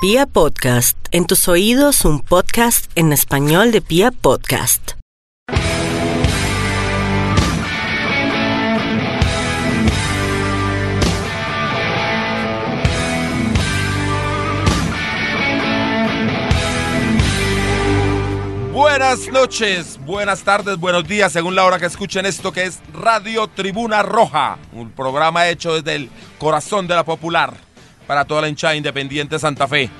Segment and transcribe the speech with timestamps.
[0.00, 4.92] Pia Podcast, en tus oídos un podcast en español de Pia Podcast.
[18.72, 23.48] Buenas noches, buenas tardes, buenos días, según la hora que escuchen esto que es Radio
[23.48, 27.67] Tribuna Roja, un programa hecho desde el corazón de la popular
[28.08, 29.90] para toda la hinchada independiente Santa Fe.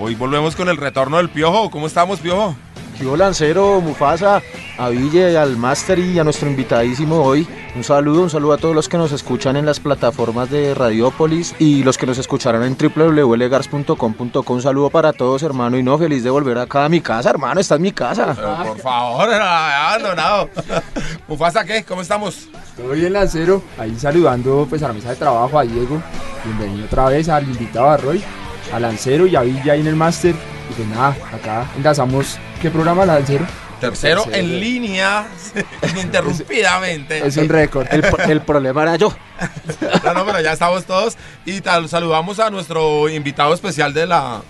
[0.00, 1.70] Hoy volvemos con el retorno del Piojo.
[1.70, 2.56] ¿Cómo estamos, Piojo?
[3.00, 4.42] Yo Lancero, Mufasa,
[4.76, 7.46] a Ville, al Master y a nuestro invitadísimo hoy.
[7.76, 11.54] Un saludo, un saludo a todos los que nos escuchan en las plataformas de Radiópolis
[11.60, 14.52] y los que nos escucharán en www.legars.com.co.
[14.52, 17.60] Un saludo para todos, hermano, y no, feliz de volver acá a mi casa, hermano,
[17.60, 18.34] esta es mi casa.
[18.34, 20.50] Pero, por favor, abandonado.
[21.28, 21.84] Mufasa, ¿qué?
[21.84, 22.48] ¿Cómo estamos?
[22.76, 23.62] Todo bien, Lancero.
[23.78, 26.02] Ahí saludando pues a la mesa de trabajo, a Diego.
[26.44, 28.24] Bienvenido otra vez al invitado a Roy,
[28.72, 30.34] a Lancero y a Villa ahí en el Master.
[30.78, 32.38] Pues nada, acá enlazamos.
[32.62, 33.44] ¿Qué programa, Lancero?
[33.80, 34.44] Tercero, Tercero.
[34.46, 35.26] en línea,
[35.90, 37.26] ininterrumpidamente.
[37.26, 37.88] Es un récord.
[37.90, 39.12] El, el problema era yo.
[40.04, 41.16] No, no, pero ya estamos todos.
[41.44, 44.42] Y tal, saludamos a nuestro invitado especial de la,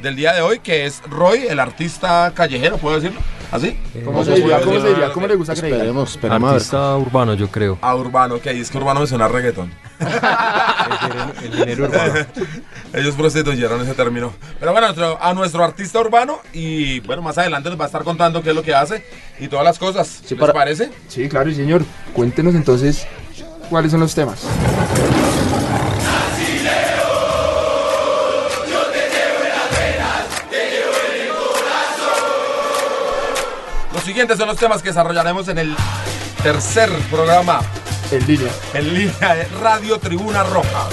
[0.00, 3.20] del día de hoy, que es Roy, el artista callejero, ¿puedo decirlo?
[3.52, 3.78] ¿Así?
[4.04, 4.60] ¿Cómo No se diría?
[4.60, 5.12] ¿Cómo se diría?
[5.12, 5.80] ¿Cómo le gusta que le digan?
[5.82, 6.54] Esperemos, esperemos a.
[6.54, 7.78] Artista urbano, yo creo.
[7.80, 9.72] A Urbano, que es que Urbano me suena a reggaetón.
[11.44, 12.26] El género urbano.
[12.92, 14.32] Ellos prostituyeron ese término.
[14.58, 14.86] Pero bueno,
[15.20, 18.54] a nuestro artista urbano y bueno, más adelante nos va a estar contando qué es
[18.56, 19.04] lo que hace
[19.38, 20.06] y todas las cosas.
[20.24, 20.90] Sí, ¿Les para- parece?
[21.08, 21.84] Sí, claro, señor.
[22.14, 23.06] Cuéntenos entonces
[23.68, 24.44] cuáles son los temas.
[33.92, 35.76] Los siguientes son los temas que desarrollaremos en el
[36.42, 37.60] tercer programa
[38.10, 38.50] En línea.
[38.74, 40.88] en línea de Radio Tribuna Roja.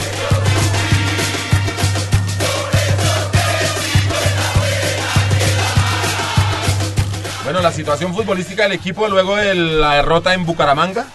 [7.43, 11.05] Bueno, la situación futbolística del equipo luego de la derrota en Bucaramanga.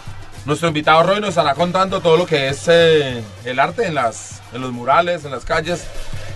[0.45, 4.43] Nuestro invitado Roy nos estará contando todo lo que es eh, el arte en, las,
[4.53, 5.85] en los murales, en las calles,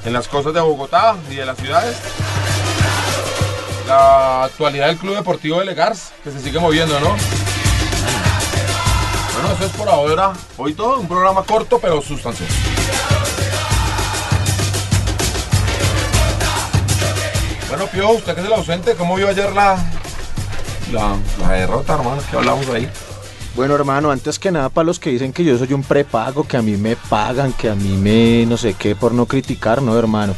[0.06, 1.98] en las cosas de Bogotá y de las ciudades.
[3.86, 7.14] La actualidad del Club Deportivo de Legars, que se sigue moviendo, ¿no?
[9.34, 10.32] Bueno, eso es por ahora.
[10.56, 12.81] Hoy todo, un programa corto pero sustancioso.
[17.72, 19.78] Bueno, Pío, usted que es el ausente, ¿cómo vio ayer la,
[20.92, 22.20] la, derrota, hermano?
[22.30, 22.86] ¿Qué hablamos ahí?
[23.56, 26.58] Bueno, hermano, antes que nada, para los que dicen que yo soy un prepago, que
[26.58, 29.98] a mí me pagan, que a mí me no sé qué, por no criticar, no,
[29.98, 30.34] hermano.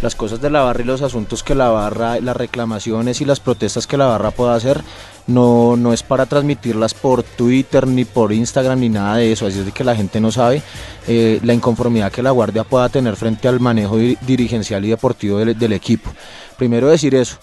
[0.00, 3.40] Las cosas de la barra y los asuntos que la barra, las reclamaciones y las
[3.40, 4.82] protestas que la barra pueda hacer,
[5.28, 9.46] no, no es para transmitirlas por Twitter, ni por Instagram, ni nada de eso.
[9.46, 10.62] Así es de que la gente no sabe
[11.06, 15.38] eh, la inconformidad que la guardia pueda tener frente al manejo di- dirigencial y deportivo
[15.38, 16.10] del- equipo.
[16.56, 17.36] Primero decir eso.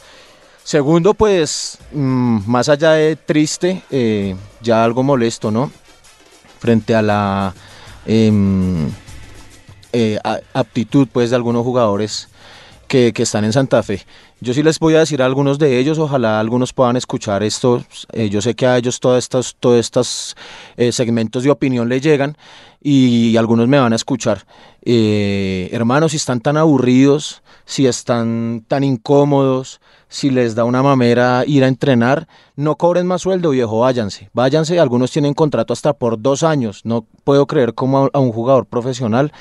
[0.64, 5.72] Segundo, pues, mm, más allá de triste, eh, ya algo molesto, ¿no?
[6.60, 7.54] Frente a la
[8.08, 8.90] em,
[9.94, 10.20] eh,
[10.54, 12.28] aptitud, pues, de algunos jugadores
[12.88, 14.06] que, que están en Santa Fe.
[14.42, 17.84] Yo sí les voy a decir a algunos de ellos, ojalá algunos puedan escuchar esto.
[18.12, 19.18] eh, yo sé que a ellos todos
[19.64, 20.36] estos,
[20.78, 22.38] eh, segmentos de opinión les llegan
[22.82, 24.46] y algunos me van a escuchar.
[24.84, 31.44] Eh, hermanos, si están tan aburridos, si están tan incómodos, si les da una mamera
[31.48, 34.30] ir a entrenar, no cobren más sueldo, viejo, váyanse.
[34.34, 36.82] Váyanse, algunos tienen contrato hasta por dos años.
[36.84, 39.32] No puedo creer como a, a un jugador profesional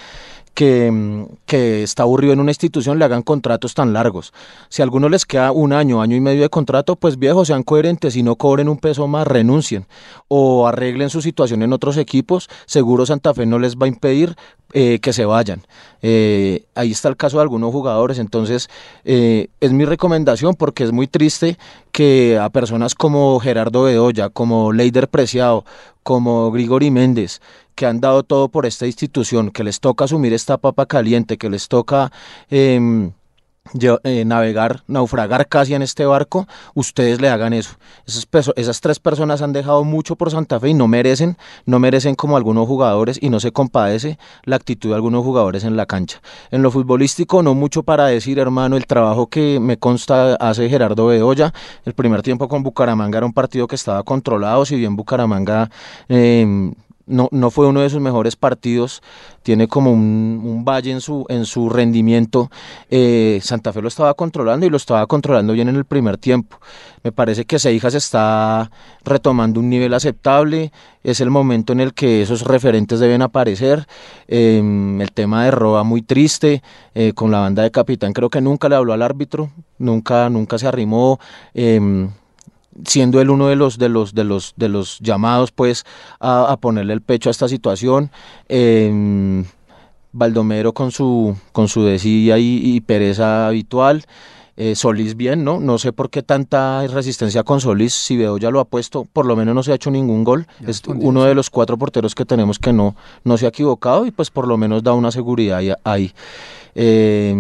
[0.55, 4.33] que, mm, que está aburrido en una institución le hagan contratos tan largos.
[4.69, 7.63] Si a algunos les queda un año, año y medio de contrato, pues viejos, sean
[7.63, 9.87] coherentes y no cobren un peso más, renuncien
[10.29, 12.49] o arreglen su situación en otros equipos.
[12.67, 14.37] Seguro Santa Fe no les va a impedir
[14.77, 15.63] eh, que se vayan.
[16.03, 18.69] Eh, ahí está el caso de algunos jugadores, entonces
[19.05, 21.59] eh, es mi recomendación porque es muy triste
[21.93, 25.65] que a personas como Gerardo Bedoya, como Leider Preciado,
[26.05, 27.41] como Grigori Méndez,
[27.75, 31.51] que han dado todo por esta institución, que les toca asumir esta papa caliente, que
[31.51, 32.13] les toca
[32.51, 33.11] em,
[34.05, 37.77] eh, navegar, naufragar casi en este barco, ustedes le hagan eso.
[38.07, 42.15] Esas, esas tres personas han dejado mucho por Santa Fe y no merecen, no merecen
[42.15, 46.21] como algunos jugadores y no se compadece la actitud de algunos jugadores en la cancha.
[46.51, 51.07] En lo futbolístico no mucho para decir, hermano, el trabajo que me consta hace Gerardo
[51.07, 51.53] Bedoya.
[51.85, 55.71] El primer tiempo con Bucaramanga era un partido que estaba controlado, si bien Bucaramanga...
[56.09, 56.75] em,
[57.07, 59.03] no, no fue uno de sus mejores partidos,
[59.43, 62.51] tiene como un, un valle en su, en su rendimiento.
[62.91, 66.59] Eh, Santa Fe lo estaba controlando y lo estaba controlando bien en el primer tiempo.
[67.03, 68.71] Me parece que Seijas está
[69.05, 70.73] retomando un nivel aceptable,
[71.03, 73.87] es el momento en el que esos referentes deben aparecer.
[74.27, 74.63] Eh,
[75.01, 76.63] el tema de Roa muy triste,
[76.95, 80.59] eh, con la banda de capitán creo que nunca le habló al árbitro, nunca, nunca
[80.59, 81.19] se arrimó.
[82.87, 85.85] Siendo él uno de los de los de los de los llamados pues
[86.21, 88.11] a, a ponerle el pecho a esta situación
[88.49, 89.45] eh,
[90.13, 94.05] Baldomero con su con su desidia y, y pereza habitual
[94.57, 95.59] eh, Solís bien, ¿no?
[95.59, 99.27] No sé por qué tanta resistencia con Solís, si veo ya lo ha puesto, por
[99.27, 102.15] lo menos no se ha hecho ningún gol, Ya es uno de los cuatro porteros
[102.15, 102.95] que tenemos que no,
[103.25, 105.73] no se ha equivocado y pues por lo menos da una seguridad ahí.
[105.83, 106.13] ahí.
[106.77, 107.35] Eh,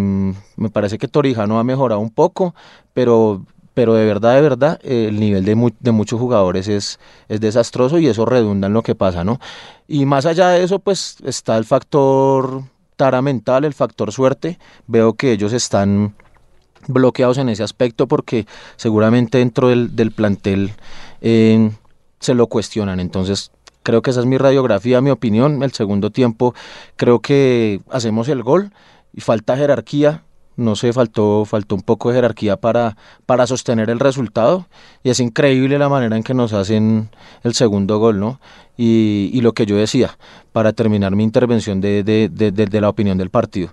[0.56, 2.54] me parece que Torijano ha mejorado un poco,
[2.92, 3.42] pero
[3.75, 6.99] pero de verdad, de verdad, eh, el nivel de, de muchos jugadores es,
[7.29, 9.41] es desastroso y eso redunda en lo que pasa, ¿no?
[9.88, 12.62] Y más allá de eso, pues está el factor
[12.97, 14.59] tara mental, el factor suerte.
[14.87, 16.15] Veo que ellos están
[16.87, 20.73] bloqueados en ese aspecto porque seguramente dentro del, del plantel
[21.21, 21.71] eh,
[22.21, 23.00] se lo cuestionan.
[23.00, 23.50] Entonces,
[23.82, 25.62] creo que esa es mi radiografía, mi opinión.
[25.62, 26.55] El segundo tiempo,
[26.97, 28.73] creo que hacemos el gol
[29.12, 30.23] y falta jerarquía.
[30.56, 32.96] No sé, faltó, faltó un poco de jerarquía para,
[33.26, 34.66] para sostener el resultado.
[35.02, 37.10] Y es increíble la manera en que nos hacen
[37.42, 38.40] el segundo gol, ¿no?
[38.76, 40.16] Y, lo que yo decía,
[40.52, 43.70] para terminar mi intervención de, de- de la opinión del partido.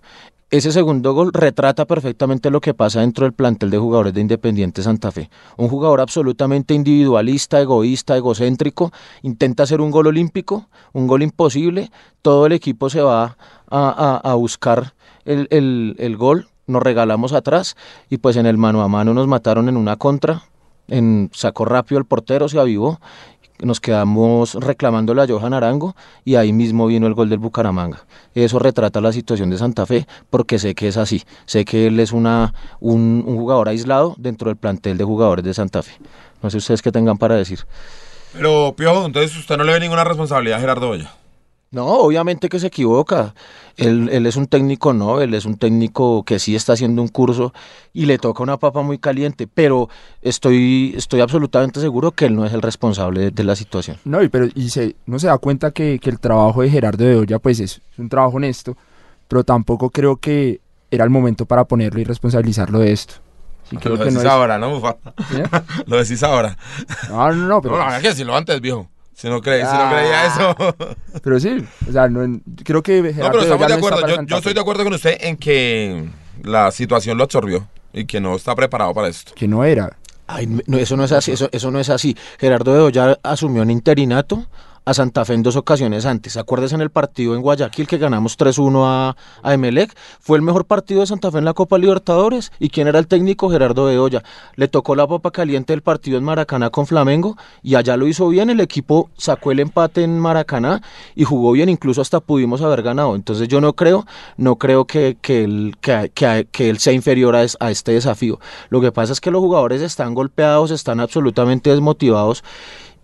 [0.51, 4.83] Ese segundo gol retrata perfectamente lo que pasa dentro del plantel de jugadores de Independiente
[4.83, 5.29] Santa Fe.
[5.55, 8.91] Un jugador absolutamente individualista, egoísta, egocéntrico,
[9.21, 11.89] intenta hacer un gol olímpico, un gol imposible,
[12.21, 13.37] todo el equipo se va
[13.69, 14.93] a, a- a buscar
[15.23, 17.75] el, el- el gol, nos regalamos atrás
[18.09, 20.43] y pues en el mano a mano nos mataron en una contra,
[20.87, 22.99] en, sacó rápido el portero, se avivó
[23.61, 28.03] nos quedamos reclamándole a Johan Arango y ahí mismo vino el gol del Bucaramanga.
[28.33, 31.23] Eso retrata la situación de Santa Fe porque sé que es así.
[31.45, 35.53] Sé que él es una, un, un jugador aislado dentro del plantel de jugadores de
[35.53, 35.93] Santa Fe.
[36.41, 37.59] No sé ustedes qué tengan para decir.
[38.33, 41.11] Pero, Piojo, entonces usted no le ve ninguna responsabilidad a Gerardo Boya.
[41.71, 43.33] No, obviamente que se equivoca.
[43.77, 47.07] Él, él es un técnico, no, él es un técnico que sí está haciendo un
[47.07, 47.53] curso
[47.93, 49.87] y le toca una papa muy caliente, pero
[50.21, 53.97] estoy, estoy absolutamente seguro que él no es el responsable de, de la situación.
[54.03, 57.05] No, y, pero, y se, no se da cuenta que, que el trabajo de Gerardo
[57.05, 58.75] de Olla pues es, es un trabajo honesto,
[59.29, 60.59] pero tampoco creo que
[60.91, 63.13] era el momento para ponerlo y responsabilizarlo de esto.
[63.69, 64.97] Sí, creo lo que decís no es- ahora, ¿no, Mufa?
[65.29, 65.37] ¿Sí?
[65.85, 66.57] Lo decís ahora.
[67.09, 68.89] No, no, no, pero, No, la verdad que decirlo antes, viejo.
[69.21, 69.91] Si no, creí, si no Ah.
[69.93, 70.75] creía eso.
[71.21, 74.25] pero sí, o sea, no, creo que Gerardo No, pero de estamos de acuerdo.
[74.25, 76.09] Yo, estoy de acuerdo con usted en que
[76.41, 79.33] la situación lo absorbió y que no está preparado para esto.
[79.35, 79.95] Que no era.
[80.25, 82.17] Ay, no, eso no es así, eso, eso no es así.
[82.39, 84.47] Gerardo de Olla asumió en interinato
[84.83, 86.37] a Santa Fe en dos ocasiones antes.
[86.37, 89.95] Acuérdese en el partido en Guayaquil que ganamos 3-1 a, a Emelec.
[90.19, 92.51] Fue el mejor partido de Santa Fe en la Copa Libertadores.
[92.59, 93.49] ¿Y quién era el técnico?
[93.49, 94.23] Gerardo Olla.
[94.55, 98.27] Le tocó la papa caliente del partido en Maracaná con Flamengo y allá lo hizo
[98.29, 98.49] bien.
[98.49, 100.81] El equipo sacó el empate en Maracaná
[101.15, 101.69] y jugó bien.
[101.69, 103.15] Incluso hasta pudimos haber ganado.
[103.15, 104.05] Entonces yo no creo,
[104.37, 106.11] no creo que, que, él, que,
[106.51, 108.39] que- él sea inferior a, a este desafío.
[108.69, 112.43] Lo que pasa es que los jugadores están golpeados, están absolutamente desmotivados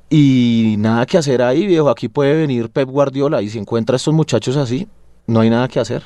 [0.10, 1.90] y nada que hacer ahí, viejo.
[1.90, 4.88] Aquí puede venir Pep Guardiola y si encuentra a estos muchachos así,
[5.26, 6.04] no hay nada que hacer.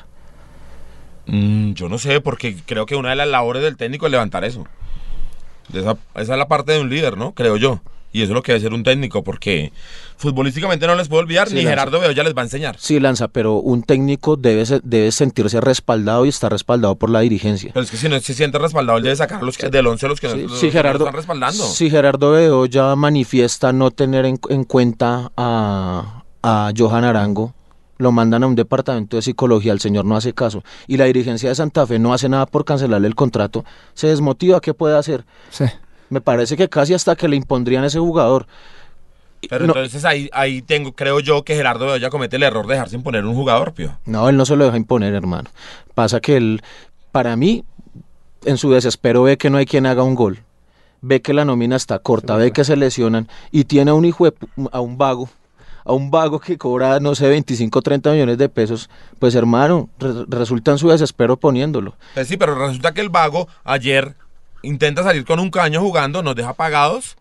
[1.26, 4.44] Mm, yo no sé, porque creo que una de las labores del técnico es levantar
[4.44, 4.66] eso.
[5.72, 7.32] Esa, esa es la parte de un líder, ¿no?
[7.32, 7.80] Creo yo.
[8.12, 9.72] Y eso es lo que debe ser un técnico, porque
[10.16, 11.70] futbolísticamente no les puedo olvidar, Sí, ni Lanza.
[11.70, 12.76] Gerardo Bedoya les va a enseñar.
[12.78, 17.70] Sí, Lanza, pero un técnico debe, debe sentirse respaldado y está respaldado por la dirigencia.
[17.72, 19.86] Pero es que si no se siente respaldado, él debe sacar a los que, del
[19.86, 21.64] 11 a los que, Sí, no, los sí, que no Gerardo, están respaldando.
[21.64, 27.54] si Gerardo Bedoya manifiesta no tener en, en cuenta a, a Johan Arango,
[27.98, 31.48] lo mandan a un departamento de psicología, el señor no hace caso, y la dirigencia
[31.48, 35.24] de Santa Fe no hace nada por cancelarle el contrato, se desmotiva, ¿qué puede hacer?
[35.50, 35.64] Sí.
[36.12, 38.46] Me parece que casi hasta que le impondrían a ese jugador.
[39.48, 39.72] Pero No.
[39.74, 43.02] entonces ahí, ahí tengo, creo yo que Gerardo Bedoya comete el error de dejar sin
[43.02, 43.96] poner un jugador, pío.
[44.04, 45.48] No, él no se lo deja imponer, hermano.
[45.94, 46.60] Pasa que él,
[47.12, 47.64] para mí,
[48.44, 50.40] en su desespero ve que no hay quien haga un gol.
[51.00, 54.26] Ve que la nómina está corta, ve que se lesionan y tiene a un hijo
[54.26, 54.34] de
[54.70, 55.30] a un vago,
[55.84, 58.90] a un vago que cobra, no sé, 25, 30 millones de pesos.
[59.18, 61.96] Pues hermano, re- resulta en su desespero poniéndolo.
[62.12, 64.14] Pues sí, pero resulta que el vago ayer
[64.62, 67.16] intenta salir con un caño jugando, nos deja pagados,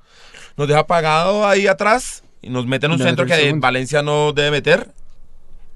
[0.58, 3.62] nos deja pagado ahí atrás y nos mete en un centro que segundo.
[3.62, 4.92] Valencia no debe meter.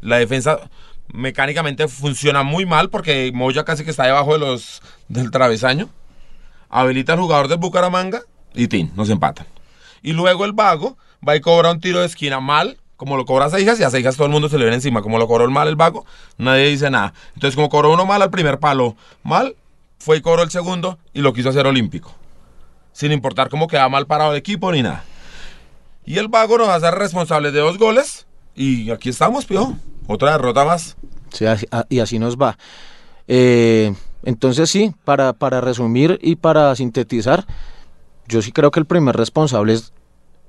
[0.02, 0.60] La defensa
[1.08, 5.90] mecánicamente funciona muy mal porque Moya casi que está debajo de los del travesaño.
[6.70, 8.22] Habilita al jugador del Bucaramanga
[8.54, 9.48] y tin, nos empatan.
[10.02, 13.50] Y luego el vago va y cobra un tiro de esquina mal, como lo cobra
[13.50, 15.02] Seijas y a Seijas todo el mundo se le viene encima.
[15.02, 16.06] Como lo cobró el mal el vago,
[16.38, 17.14] nadie dice nada.
[17.34, 19.56] Entonces, como cobró uno mal al primer palo, mal,
[19.98, 22.14] fue y el segundo y lo quiso hacer olímpico.
[22.92, 25.04] Sin importar cómo quedaba mal parado el equipo ni nada.
[26.06, 28.26] Y el vago nos hacer responsables de dos goles.
[28.56, 29.76] Y aquí estamos, pio.
[30.08, 30.96] Otra derrota más.
[31.34, 32.58] Sí, así- a- y así nos va.
[33.28, 37.46] Eh, entonces sí, para, para resumir y para sintetizar,
[38.28, 39.92] yo sí creo que el primer responsable es,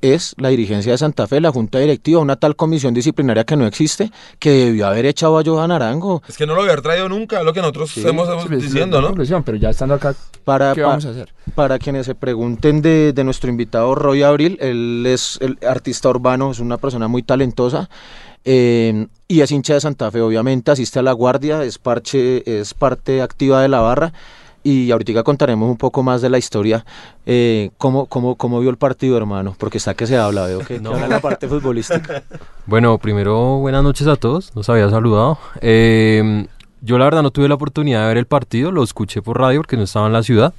[0.01, 3.67] es la dirigencia de Santa Fe, la junta directiva, una tal comisión disciplinaria que no
[3.67, 6.23] existe, que debió haber echado a Johan Arango.
[6.29, 9.01] Es que no lo había traído nunca, lo que nosotros hemos, hemos Sí, pues, diciendo,
[9.01, 9.15] ¿no?
[9.45, 11.33] Pero ya estando acá, Para, ¿qué vamos a hacer?
[11.55, 16.51] para quienes se pregunten de, de nuestro invitado Roy Abril, él es el artista urbano,
[16.51, 17.89] es una persona muy talentosa
[18.45, 22.75] eh, y es hincha de Santa Fe, obviamente, asiste a la guardia, es, parche, es
[22.75, 24.13] parte activa de la barra
[24.69, 26.85] y ahorita contaremos un poco más de la historia,
[27.25, 30.75] eh, cómo, cómo, cómo vio el partido, hermano, porque está que se habla, veo que,
[30.75, 30.91] que No.
[30.91, 32.23] habla la parte futbolística.
[32.67, 34.55] Bueno, primero, buenas noches a todos.
[34.57, 35.39] Nos había saludado.
[35.61, 36.47] Eh,
[36.81, 38.71] yo, la verdad, no tuve la oportunidad de ver el partido.
[38.73, 40.53] Lo escuché por radio porque no estaba en la ciudad.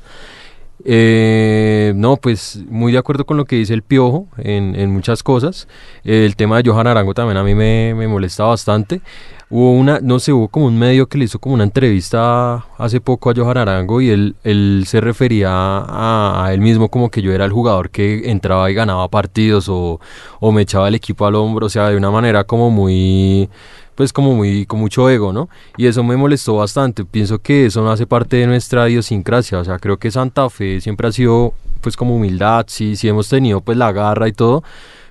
[0.85, 5.23] Eh, no, pues muy de acuerdo con lo que dice el Piojo en, en muchas
[5.23, 5.67] cosas.
[6.03, 9.01] Eh, el tema de Johan Arango también a mí me, me molesta bastante.
[9.49, 12.99] Hubo una, no sé, hubo como un medio que le hizo como una entrevista hace
[12.99, 17.21] poco a Johan Arango y él, él se refería a, a él mismo como que
[17.21, 20.01] yo era el jugador que entraba y ganaba partidos o,
[20.41, 23.49] o me echaba el equipo al hombro, o sea, de una manera como muy,
[23.97, 25.49] pues como muy, con mucho ego, ¿no?
[25.75, 29.65] Y eso me molestó bastante, pienso que eso no hace parte de nuestra idiosincrasia, o
[29.65, 33.59] sea, creo que Santa Fe siempre ha sido pues como humildad, sí, sí hemos tenido
[33.59, 34.63] pues la garra y todo,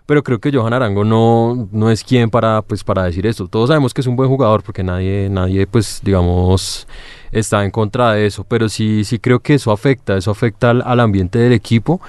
[0.07, 3.49] pero creo que Johan Arango no, no es quien para, pues, para decir esto.
[3.49, 6.87] Todos sabemos que es un buen jugador porque nadie, nadie pues, digamos,
[7.39, 10.83] está en contra de eso, pero sí, sí creo que eso afecta, eso afecta al,
[10.85, 12.01] al ambiente del equipo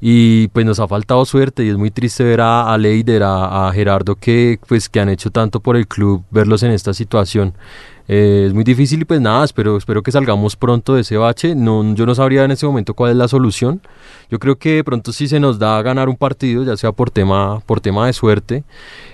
[0.00, 3.68] y pues nos ha faltado suerte y es muy triste ver a, a Leider, a,
[3.68, 7.54] a Gerardo que, pues, que han hecho tanto por el club, verlos en esta situación.
[8.08, 11.54] Eh, es muy difícil y pues nada, espero, espero que salgamos pronto de ese bache.
[11.54, 13.82] No, yo no sabría en este momento cuál es la solución.
[14.30, 17.10] Yo creo que de pronto si se nos da ganar un partido, ya sea por
[17.10, 18.64] tema, por tema de suerte,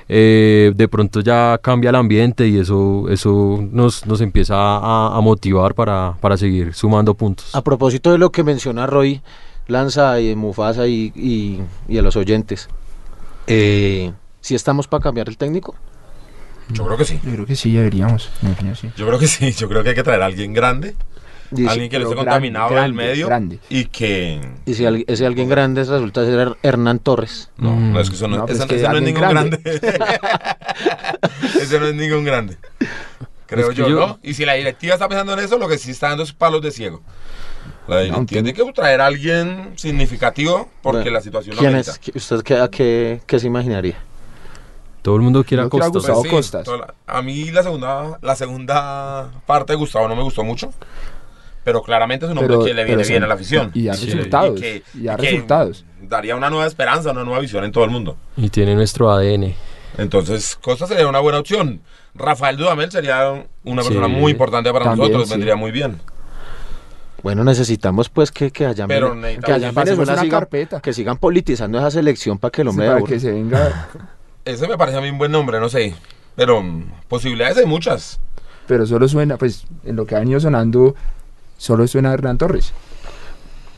[0.08, 5.20] eh, de pronto ya cambia el ambiente y eso, eso nos, nos empieza a, a
[5.20, 7.54] motivar para, para seguir sumando puntos.
[7.54, 9.22] A propósito de lo que menciona Roy,
[9.66, 12.68] Lanza y Mufasa y, y, y a los oyentes,
[13.46, 15.74] eh, si estamos para cambiar el técnico?
[16.70, 17.20] Yo creo que sí.
[17.24, 18.30] Yo creo que sí, deberíamos.
[18.42, 18.90] mi opinión, sí.
[18.96, 19.52] Yo creo que sí.
[19.52, 20.94] Yo creo que hay que traer a alguien grande.
[21.50, 23.26] Dice- alguien que no esté contaminado grande, en el medio.
[23.26, 23.58] grande.
[23.68, 24.40] Y que.
[24.66, 27.50] Y si al- ese alguien grande resulta ser Her- Hernán Torres.
[27.58, 27.92] No, Mm.
[27.92, 29.58] no es que eso no, No, pues ese- es que ese no es ningún grande.
[29.58, 29.80] grande.
[31.60, 32.56] ese no es ningún grande.
[33.46, 34.18] Creo Es que yo, yo- ¿no?
[34.22, 36.62] Y si la directiva está pensando en eso, lo que sí está dando es palos
[36.62, 37.02] de ciego.
[37.86, 41.92] La directiva tiene que traer a alguien significativo porque Bueno, la situación lo ¿Quién amerita.
[41.92, 42.00] es?
[42.00, 43.96] ¿Qui- ¿Usted qué, a qué, qué se imaginaría?
[45.04, 45.88] Todo el mundo quiere a a Costa.
[45.90, 46.66] Gustavo sí, Costas.
[46.66, 50.72] la- a mí la segunda, la segunda parte de Gustavo no me gustó mucho.
[51.62, 53.70] Pero claramente es un hombre Pero- que le viene bien sí, a la afición.
[53.74, 54.06] y da Sí.
[54.06, 54.58] resultados.
[54.58, 55.84] que- y que resultados.
[56.00, 58.16] Daría una nueva esperanza, una nueva visión en todo el mundo.
[58.38, 59.54] Y tiene nuestro ADN.
[59.98, 61.82] Entonces, Costa sería una buena opción.
[62.14, 63.88] Rafael Dudamel sería una Sí.
[63.88, 65.34] persona muy importante para También, nosotros, sí.
[65.34, 66.00] vendría muy bien.
[67.22, 69.12] Bueno, necesitamos pues que, que allá en Pero
[69.44, 70.80] que allá en Pasemos Venezuela una sigan, carpeta.
[70.80, 73.12] que sigan politizando esa selección para que el Sí, hombre para aburra.
[73.12, 73.88] que se venga.
[74.44, 75.94] Ese me parece a mí un buen nombre, no sé.
[76.36, 78.20] Pero mm, posibilidades hay muchas.
[78.66, 80.94] Pero solo suena, pues, en lo que ha venido sonando,
[81.56, 82.72] solo suena Hernán Torres.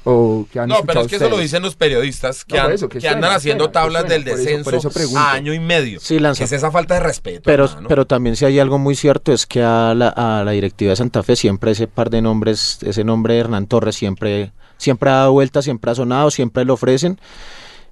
[0.09, 2.71] O que han No, pero es que eso lo dicen los periodistas que, No, por
[2.71, 4.91] han- eso, que que andan haciendo suena, tablas suena, del por eso- descenso por eso
[4.91, 5.19] pregunto.
[5.19, 5.99] a año y medio.
[5.99, 6.39] Sí, Lanza.
[6.39, 7.43] ¿Qué es esa falta de respeto?
[7.45, 7.89] Pero, hermano?
[7.89, 10.97] pero también si hay algo muy cierto es que a la, a la directiva de
[10.97, 15.15] Santa Fe siempre ese par de nombres, ese nombre de Hernán Torres siempre, siempre ha
[15.15, 17.19] dado vuelta, siempre ha sonado, siempre lo ofrecen.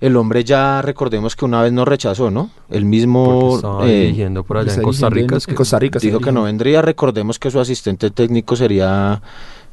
[0.00, 2.50] El hombre ya recordemos que una vez nos rechazó, ¿no?
[2.68, 5.34] El mismo eh, dirigiendo por allá en Costa Rica.
[5.34, 5.98] en- es que- en Costa Rica.
[5.98, 6.82] está dijo que no vendría.
[6.82, 9.22] Recordemos que su asistente técnico sería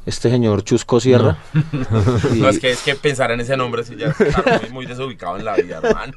[0.06, 1.36] este señor Chusco Sierra.
[2.34, 4.86] Y- No, es que, es que pensar en ese nombre sí ya está muy, muy
[4.86, 6.14] desubicado en la vida, hermano.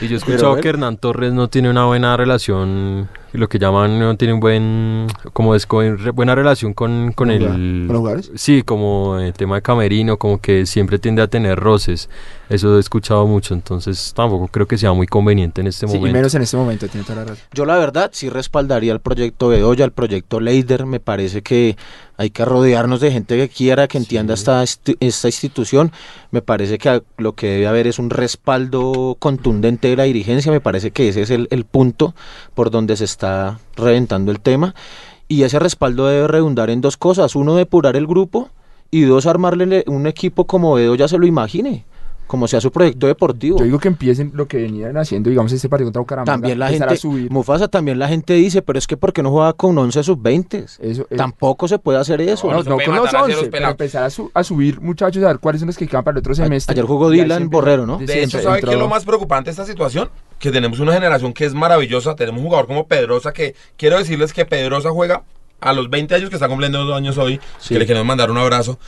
[0.00, 0.62] Y yo he escuchado bueno.
[0.62, 5.06] que Hernán Torres no tiene una buena relación, lo que llaman, no tiene un buen,
[5.32, 7.46] como es, con- re- buena relación con, con ¿Con el...
[7.46, 8.30] con los jugadores?
[8.36, 12.08] Sí, como el tema de camerino, como que siempre tiende a tener roces.
[12.48, 15.98] Eso he escuchado mucho, entonces tampoco creo que sea muy conveniente en este Sí, y
[15.98, 16.16] momento.
[16.18, 17.44] menos en este momento, tiene toda la razón.
[17.52, 20.84] Yo la verdad sí respaldaría el proyecto Bedoya, el proyecto Leider.
[20.84, 21.76] Me parece que
[22.18, 25.90] hay que rodearnos de gente que quiera, que entienda esta, esti- esta institución.
[26.30, 30.52] Me parece que lo que debe haber es un respaldo contundente de la dirigencia.
[30.52, 32.14] Me parece que ese es el, el punto
[32.54, 33.23] por donde se está
[33.76, 34.74] reventando el tema.
[35.28, 37.34] Y ese respaldo debe redundar en dos cosas.
[37.34, 38.48] Uno, depurar el grupo
[38.90, 41.84] y dos, armarle le- un equipo como Bedoya se lo imagine.
[42.26, 43.58] como sea su proyecto deportivo.
[43.58, 46.32] Yo digo que empiecen lo que venían haciendo, digamos, este partido contra Bucaramanga.
[46.32, 47.30] También la gente, a subir.
[47.30, 50.64] Mufasa, también la gente dice, pero es que ¿por qué no juega con 11 sub-20?
[50.80, 52.50] Eso, eh, Tampoco se puede hacer eso.
[52.50, 54.42] no, no puede con los matar así a los 11, pero empezar a, su- a
[54.42, 56.72] subir, muchachos, a ver cuáles son los que quedan para el otro semestre.
[56.72, 57.98] ayer jugó Dylan Borrero, ¿no?
[57.98, 60.08] de De hecho, ¿sabe entró- qué es lo más preocupante de esta situación?
[60.44, 62.16] Que tenemos una generación que es maravillosa.
[62.16, 65.22] Tenemos un jugador como Pedrosa que quiero decirles que Pedrosa juega
[65.58, 67.72] a los 20 años, que está cumpliendo dos años hoy, Sí.
[67.72, 68.78] que le queremos mandar un abrazo.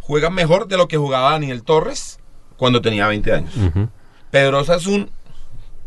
[0.00, 2.18] Juega mejor de lo que jugaba Daniel Torres
[2.56, 3.54] cuando tenía 20 años.
[3.54, 3.90] Ujú.
[4.30, 5.10] Pedrosa es un.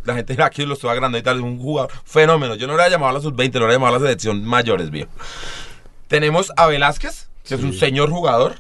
[0.03, 2.53] La gente aquí lo estoy agrandando y tal, es un jugador fenómeno.
[2.53, 4.45] Yo no le había llamado a la sub-20, no le había llamado a la selección
[4.45, 5.09] mayores, viejo.
[6.07, 8.57] Tenemos a Velázquez, que es un señor jugador.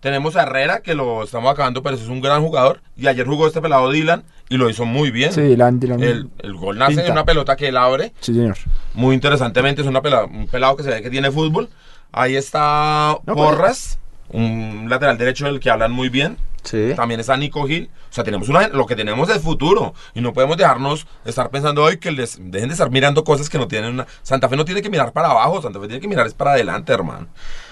[0.00, 2.80] Tenemos a Herrera, que lo estamos acabando, pero es un gran jugador.
[2.96, 5.32] Y ayer jugó este pelado Dylan y lo hizo muy bien.
[5.32, 6.02] Sí, Dylan, Dylan.
[6.02, 8.12] El, el gol nace de una pelota que él abre.
[8.20, 8.56] Sí, señor.
[8.94, 11.68] Muy interesantemente, es una pela- un pelado que se ve que tiene fútbol.
[12.12, 13.98] Ahí está No, Porras,
[14.30, 16.36] un lateral derecho del que hablan muy bien.
[16.64, 16.92] Sí.
[16.96, 17.88] También está Nico Gil.
[18.10, 19.94] O sea, tenemos una, lo que tenemos es futuro.
[20.14, 23.58] Y no podemos dejarnos estar pensando hoy que les dejen de estar mirando cosas que
[23.58, 24.06] no tienen una.
[24.22, 26.52] Santa Fe no tiene que mirar para abajo, Santa Fe tiene que mirar es para
[26.52, 27.28] adelante, hermano.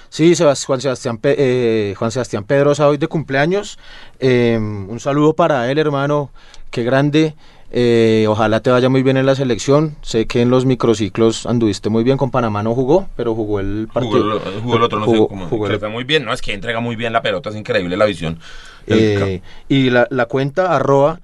[0.09, 3.78] Sí, Juan Sebastián, eh, Juan Sebastián Pedrosa hoy de cumpleaños.
[4.21, 6.30] Eh, un saludo para él, hermano.
[6.76, 7.35] Qué grande.
[7.73, 9.97] Eh, ojalá te vaya muy bien en la selección.
[10.02, 12.18] Sé que en los microciclos anduviste muy bien.
[12.18, 14.38] Con Panamá no jugó, pero jugó el partido.
[14.62, 15.47] jugó el otro, no jugó- sé cómo.
[15.49, 16.26] jugó el- fue muy bien.
[16.26, 18.38] No, es que entrega muy bien la pelota, es increíble la visión.
[18.87, 21.18] El Eh, y la, la cuenta arroba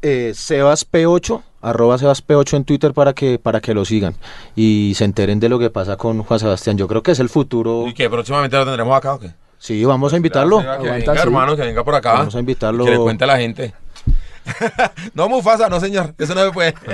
[0.00, 4.14] eh, sebasp8 arroba sebasp8 en Twitter para que para que lo sigan
[4.54, 6.78] y se enteren de lo que pasa con Juan Sebastián.
[6.78, 7.84] Yo creo que es el futuro.
[7.88, 9.32] ¿Y que próximamente lo tendremos acá o qué?
[9.58, 10.60] Sí, vamos a invitarlo.
[10.60, 11.20] Que Aguanta, venga, sí.
[11.20, 12.12] hermano, que venga por acá.
[12.12, 12.84] Vamos a invitarlo.
[12.84, 13.74] Que le cuente a la gente.
[15.14, 16.14] no, Mufasa, no, señor.
[16.18, 16.74] Eso no se puede.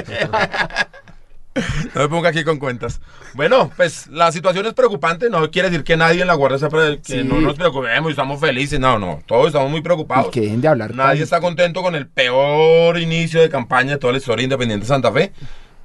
[1.95, 3.01] no me ponga aquí con cuentas.
[3.35, 5.31] Bueno, pues la situación es preocupante.
[5.31, 7.25] No quiere decir que nadie en la Guardia se pre- que Sí.
[7.25, 8.79] no nos preocupemos y estamos felices.
[8.79, 9.23] No, no.
[9.27, 10.29] Todos estamos muy preocupados.
[10.29, 10.95] Y que dejen de hablar.
[10.95, 14.85] Nadie tan- está contento con el peor inicio de campaña de toda la historia independiente
[14.85, 15.33] de Santa Fe.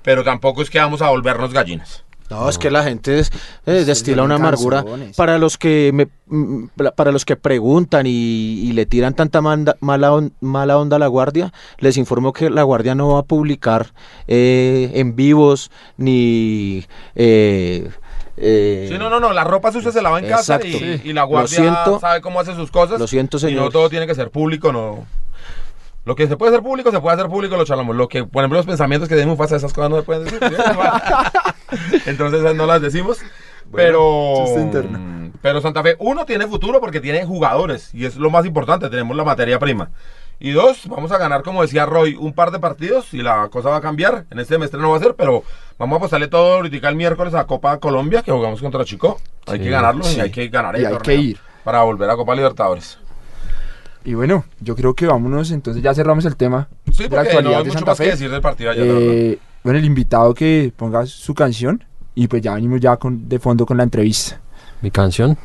[0.03, 2.03] Pero tampoco es que vamos a volvernos gallinas.
[2.29, 3.29] No, es que la gente es-
[3.65, 4.79] eh, Se destila una amargura.
[4.81, 5.15] canzones.
[5.15, 8.09] Para los que me, mm, para los que preguntan y,
[8.63, 12.49] y le tiran tanta manda- mala, on- mala onda a la guardia, les informo que
[12.49, 13.93] la guardia no va a publicar
[14.27, 16.83] eh, en vivos ni
[17.15, 17.89] eh,
[18.37, 19.31] eh, Sí, no, no, no.
[19.31, 21.01] La ropa sucia se lava en casa y, Sí.
[21.05, 21.99] y la guardia siento.
[21.99, 22.99] sabe cómo hace sus cosas.
[22.99, 23.71] Lo siento, Y no señor.
[23.71, 25.05] todo tiene que ser público, no.
[26.05, 27.95] Lo que se puede hacer público, se puede hacer público, lo charlamos.
[27.95, 30.39] Lo que, por ejemplo, los pensamientos que de Mufasa, esas cosas no se pueden decir.
[32.05, 33.19] Entonces esas no las decimos.
[33.73, 34.97] pero, chiste interno.
[34.99, 37.93] mm, pero Santa Fe, uno, tiene futuro porque tiene jugadores.
[37.93, 39.89] Y es lo más importante, tenemos la materia prima.
[40.39, 43.69] Y dos, vamos a ganar, como decía Roy, un par de partidos y la cosa
[43.69, 44.25] va a cambiar.
[44.31, 45.43] En este semestre no va a ser, pero
[45.79, 49.19] vamos a apostarle todo ahorita el miércoles a Copa Colombia, que jugamos contra Chico.
[49.47, 50.17] Hay Sí, que ganarlo sí.
[50.17, 51.39] y hay que ganar el Y hay torneo que ir.
[51.63, 52.99] Para volver a Copa Libertadores.
[54.05, 57.21] Y bueno, yo creo que vámonos, entonces ya cerramos el tema Sí, de la no
[57.23, 58.11] actualidad hay de mucho Santa más que Fe.
[58.11, 58.85] decir del partido verdad.
[58.87, 63.39] Eh, bueno, el invitado que ponga su canción y pues ya venimos ya con, de
[63.39, 64.39] fondo con la entrevista.
[64.81, 65.37] Mi canción.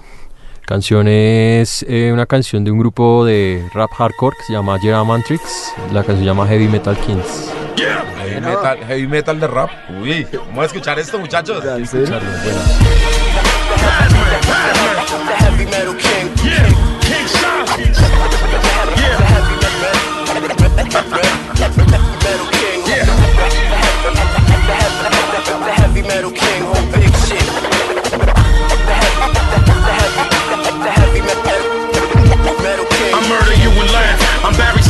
[0.66, 5.03] Canción es eh, una canción de un grupo de rap hardcore que se llama Jera
[5.05, 5.73] Mantrix.
[5.92, 7.51] La canción se llama Heavy Metal Kings.
[7.77, 9.70] Heavy metal, heavy metal de rap.
[10.03, 11.64] Uy, vamos a escuchar esto, muchachos.
[11.64, 12.61] Escucharlo, bueno.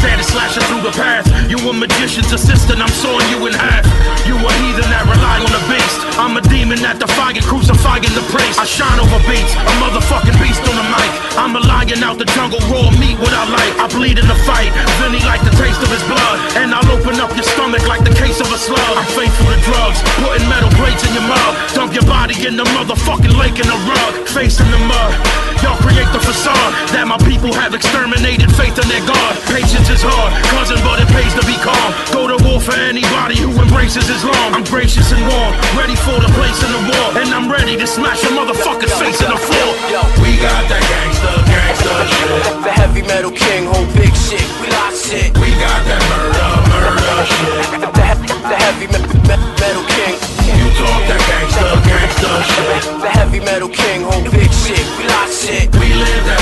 [0.00, 1.28] I'm slashing through the path.
[1.48, 3.84] You a magician's assistant, I'm sawing you in half.
[4.24, 5.96] You a heathen that rely on the beast.
[6.16, 8.56] I'm a demon that defying, crucifying the priest.
[8.56, 11.10] I shine over beats, a motherfucking beast on the mic.
[11.36, 13.72] I'm a lion out the jungle, raw meat what I like.
[13.76, 14.72] I bleed in the fight,
[15.04, 16.36] Vinny like the taste of his blood.
[16.56, 18.92] And I'll open up your stomach like the case of a slug.
[18.96, 21.52] I'm faithful to drugs, putting metal plates in your mug.
[21.76, 24.12] Dump your body in the motherfucking lake in the rug.
[24.32, 25.12] Face in the mud.
[25.60, 29.32] Y'all create the facade that my people have exterminated faith in their God.
[29.44, 31.90] Patience is hard, cousin, but it pays to be calm.
[32.14, 34.54] Go to war for anybody who embraces Islam.
[34.54, 37.06] I'm gracious and warm, ready for the place in the war.
[37.18, 39.70] And I'm ready to smash a motherfucker's face in the floor.
[39.90, 42.64] Yo, We got that gangsta, gangsta shit.
[42.64, 43.66] the heavy metal king.
[43.66, 44.46] Whole big shit.
[44.62, 45.34] We lock shit.
[45.38, 47.99] We got that murder, murder shit.
[48.30, 50.14] The, heavy me- me- metal king.
[50.54, 52.82] You talk that gangsta, gangsta shit.
[53.02, 54.02] The heavy metal king.
[54.06, 54.82] Whole big shit.
[54.98, 55.66] We lock shit.
[55.78, 56.40] We live that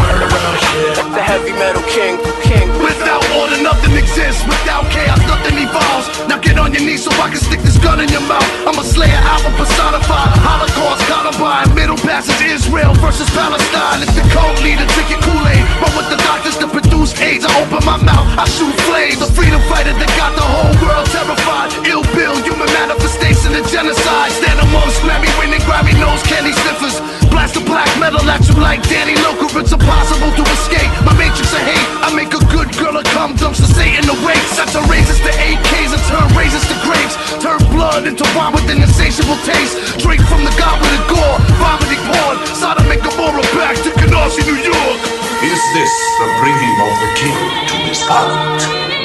[0.00, 0.94] murder, murder shit.
[1.16, 2.20] The heavy metal king.
[2.44, 2.68] King.
[2.84, 4.44] Without order, nothing exists.
[4.44, 6.06] Without chaos, nothing evolves.
[6.28, 8.44] Now get on your knees so I can stick this gun in your mouth.
[8.68, 10.32] I'm a slayer album personified.
[10.44, 14.04] Holocaust, Columbine, Middle Passage, Israel versus Palestine.
[14.04, 15.64] It's the cult leader, drinking Kool-Aid.
[15.80, 17.44] Run with the doctors to produce AIDS.
[17.48, 19.20] I open my mouth, I shoot flames.
[19.24, 21.70] A freedom fighter that got the whole world terrified.
[21.86, 24.34] Ill bill, human manifestation of genocide.
[24.34, 26.98] Stand amongst Grammy winning, Grammy nose candy sniffers.
[27.30, 29.46] Blast the black metal at you like Danny Loker.
[29.62, 30.90] It's impossible to escape.
[31.06, 31.88] My matrix of hate.
[32.02, 34.42] I make a good girl a cum dumps to Satan awake.
[34.58, 37.14] Set the raises to AKs and turn raises to grapes.
[37.38, 40.02] Turn blood into wine with an insatiable taste.
[40.02, 42.36] Drink from the goblet of gore, vomiting porn.
[42.58, 44.98] Sodom and Gomorrah back to Canarsie, New York.
[45.46, 49.03] Is this the bringing of the king to his parliament?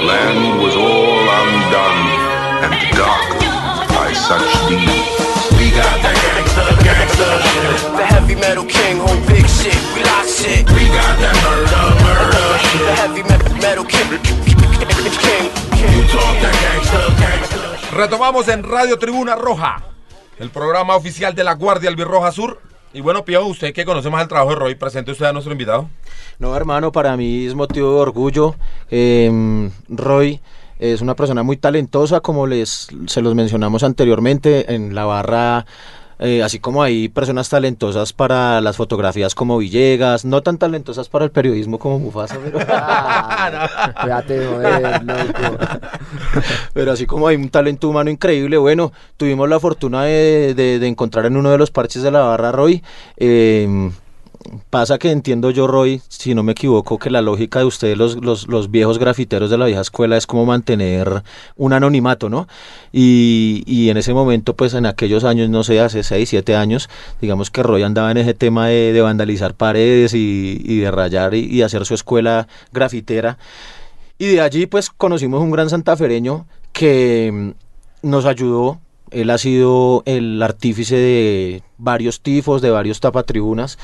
[0.00, 2.00] The land was all undone
[2.64, 5.12] and darkened by such deeds.
[5.60, 7.96] We got that gangsta, gangsta shit.
[8.00, 9.76] The heavy metal king, whole big shit.
[9.94, 10.64] We lock shit.
[10.72, 12.80] We got that murder, murder shit.
[12.80, 14.08] The heavy me- metal king,
[14.48, 15.44] king, king.
[15.92, 17.92] You talk that gangsta, gangsta shit.
[17.92, 19.82] Retomamos en Radio Tribuna Roja,
[20.38, 22.58] el programa oficial de la Guardia Albirroja Sur.
[22.92, 25.52] Y bueno, Pío, usted que conoce más el trabajo de Roy, presente usted a nuestro
[25.52, 25.88] invitado.
[26.40, 28.56] No, hermano, para mí es motivo de orgullo.
[28.90, 30.40] Em, Roy
[30.80, 35.66] es una persona muy talentosa, como les se los mencionamos anteriormente en la barra.
[36.20, 41.24] Eh, así como hay personas talentosas para las fotografías como Villegas, no tan talentosas para
[41.24, 42.58] el periodismo como Mufasa, pero,
[44.02, 45.58] Fíjate, joder, loco.
[46.74, 50.86] pero así como hay un talento humano increíble, bueno, tuvimos la fortuna de, de- de
[50.86, 52.82] encontrar en uno de los parches de la barra Roy.
[53.16, 53.90] em,
[54.68, 58.16] Pasa que entiendo yo, Roy, si no me equivoco, que la lógica de ustedes, los,
[58.16, 61.22] los, los viejos grafiteros de la vieja escuela, es como mantener
[61.56, 62.48] un anonimato, ¿no?
[62.92, 66.90] Y, y en ese momento, pues en aquellos años, no sé, hace 6, 7 años,
[67.20, 71.34] digamos que Roy andaba en ese tema de, de vandalizar paredes y, y de rayar
[71.34, 73.38] y, y hacer su escuela grafitera.
[74.18, 78.80] Y de allí, pues conocimos un gran santafereño que mm, nos ayudó.
[79.12, 83.78] Él ha sido el artífice de varios tifos, de varios tapatribunas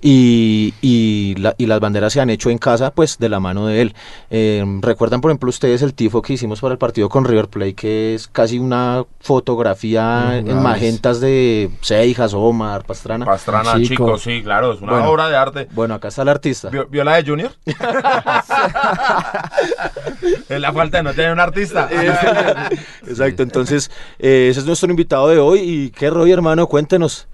[0.00, 3.66] y, y, la- y las banderas se han hecho en casa pues de la mano
[3.66, 3.94] de él.
[4.30, 7.74] Eh, ¿Recuerdan por ejemplo ustedes el tifo que hicimos para el partido con River Plate
[7.74, 13.24] que es casi una fotografía en magentas de Seijas, Omar, Pastrana?
[13.24, 13.88] Pastrana, Chico.
[13.88, 15.10] chicos, sí, claro, es una Bueno.
[15.10, 15.68] obra de arte.
[15.72, 16.68] Bueno, acá está el artista.
[16.70, 17.52] ¿Vio, vio la de Junior?
[20.48, 21.88] es la falta de no tener un artista.
[23.06, 27.26] Exacto, entonces eh, ese es nuestro invitado de hoy y qué Roy hermano, cuéntenos.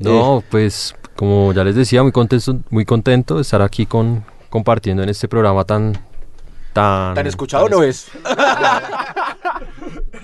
[0.00, 5.02] No, pues como ya les decía, muy contento, muy contento de estar aquí con compartiendo
[5.02, 5.92] en este programa tan
[6.72, 8.10] tan ¿Tan escuchado no es?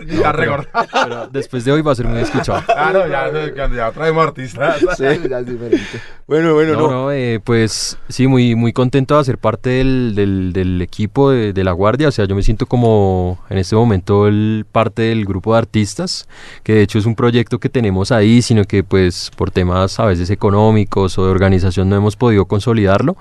[0.07, 0.87] ya recordaba.
[0.93, 2.63] pero después de hoy va a ser muy escuchado.
[2.67, 4.81] Claro, ya, cuando ya traemos artistas.
[4.99, 6.01] Ya es diferente.
[6.27, 6.91] Bueno, bueno, No, no.
[6.91, 11.53] no, eh, pues sí, muy, muy contento de ser parte del, del- del equipo de,
[11.53, 12.09] de La Guardia.
[12.09, 16.29] O sea, yo me siento como en este momento el parte del grupo de artistas,
[16.63, 20.07] que de hecho es un proyecto que tenemos ahí, sino que pues por temas a
[20.07, 23.17] veces económicos o de organización no hemos podido consolidarlo.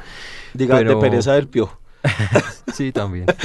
[0.53, 1.69] Diga, de pero- pereza del pio.
[2.73, 3.25] Sí, también.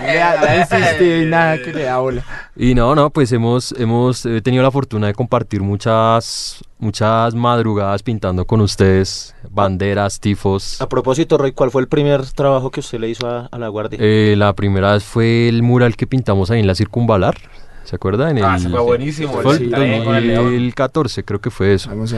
[0.00, 2.24] Le y nada que le da bola.
[2.56, 8.46] Y no, no, pues hemos, hemos tenido la fortuna de compartir muchas, muchas madrugadas pintando
[8.46, 10.80] con ustedes, banderas, tifos.
[10.80, 13.68] A propósito, Roy, ¿cuál fue el primer trabajo que usted le hizo a, a la
[13.68, 13.98] guardia?
[14.00, 17.36] Eh, la primera vez fue el mural que pintamos ahí en la Circunvalar.
[17.90, 18.30] ¿Se acuerda?
[18.30, 19.32] En Ah, el, ese fue buenísimo.
[19.42, 20.44] fue el león.
[20.44, 21.90] 2014, creo que fue eso.
[22.06, 22.16] Sí.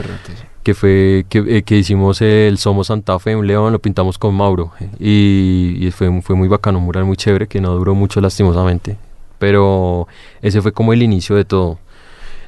[0.61, 4.35] Que fue que, eh, que hicimos el Somos Santa Fe, un león, lo pintamos con
[4.35, 4.71] Mauro.
[4.79, 8.21] eh, Y, y fue, fue muy bacano, un mural muy chévere que no duró mucho
[8.21, 8.97] lastimosamente.
[9.39, 10.07] Pero
[10.43, 11.79] ese fue como el inicio de todo.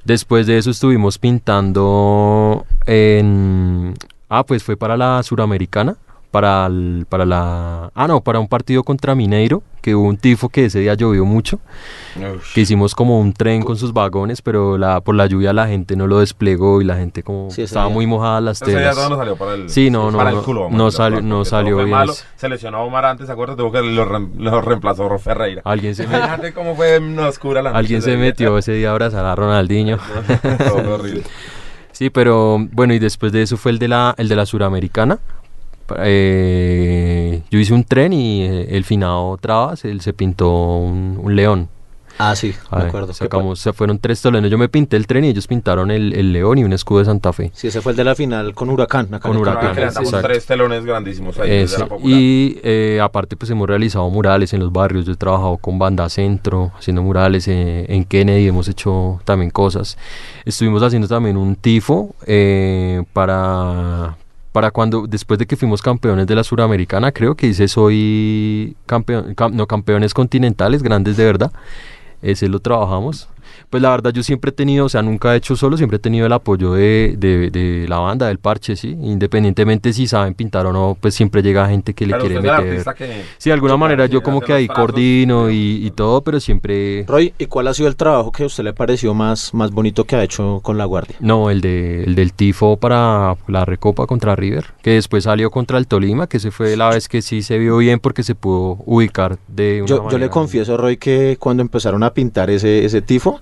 [0.04, 3.96] Después de eso estuvimos pintando en...
[4.30, 5.96] Ah, pues fue para la Suramericana.
[6.36, 7.91] Para, el- para la...
[7.95, 11.24] Ah, no, para un partido contra Mineiro, que hubo un tifo que ese día llovió
[11.24, 11.60] mucho
[12.17, 12.54] Ush.
[12.54, 15.95] que hicimos como un tren con sus vagones, pero la, por la lluvia la gente
[15.95, 17.93] no lo desplegó y la gente como Sí, estaba día.
[17.93, 18.95] muy mojada las Ese día telas.
[18.98, 20.67] todo no salió para el, Sí, no, no, para el no, culo.
[20.69, 22.13] no salió- no salió bien malo.
[22.36, 23.56] Se lesionó a Omar antes, ¿se acuerda?
[23.56, 25.62] Tuvo que lo, rem- lo reemplazó Ferreira.
[25.63, 28.19] Alguien se, me- Fíjate cómo fue en oscura la noche alguien se día.
[28.19, 30.00] metió ese día a abrazar a Ronaldinho.
[30.67, 31.24] Todo horrible.
[31.93, 35.17] Sí, pero bueno, y después de eso fue el de la, el de la Suramericana.
[35.98, 41.36] Eh, yo hice un tren y eh, el finado Trabas, él se pintó un, un
[41.36, 41.69] león.
[42.17, 43.08] Ah, sí, A me ver, acuerdo.
[43.08, 44.50] ¿Qué Sacamos, se fueron tres tolones.
[44.50, 47.06] Yo me pinté el tren y ellos pintaron el, el león y un escudo de
[47.06, 47.52] Santa Fe.
[47.54, 49.08] Sí, ese fue el de la final con Huracán.
[49.08, 50.21] acá Con en Huracán, exacto.
[50.21, 51.80] tres telones grandísimos ahí Ese.
[51.80, 51.89] la.
[52.02, 56.08] Y eh, aparte pues hemos realizado murales en los barrios, yo he trabajado con Banda
[56.08, 59.98] Centro, haciendo murales eh, en Kennedy, hemos hecho también cosas.
[60.45, 64.15] Estuvimos haciendo también un tifo eh, para,
[64.56, 69.36] para cuando, después de que fuimos campeones de la Suramericana, creo que dice soy campeón,
[69.36, 71.52] cam- no campeones continentales, grandes de verdad,
[72.22, 73.28] ese lo trabajamos.
[73.70, 76.00] Pues la verdad yo siempre he tenido, o sea, nunca he hecho solo, siempre he
[76.00, 78.89] tenido el apoyo de, de, de la banda, del parche, ¿sí?
[78.89, 82.84] Independientemente si saben pintar o no, pues siempre llega gente que le quiere meter.
[82.96, 87.06] que- Sí, de alguna manera yo como que ahí coordino y, y todo, pero siempre...
[87.08, 90.04] Roy, ¿y cuál ha sido el trabajo que a usted le pareció más, más bonito
[90.06, 91.15] que ha hecho con La Guardia?
[91.20, 95.78] No, el, de, el del tifo para la recopa contra River, que después salió contra
[95.78, 98.78] el Tolima, que se fue la vez que sí se vio bien porque se pudo
[98.86, 103.02] ubicar de una Yo, yo le confieso, Roy, que cuando empezaron a pintar ese, ese
[103.02, 103.41] tifo,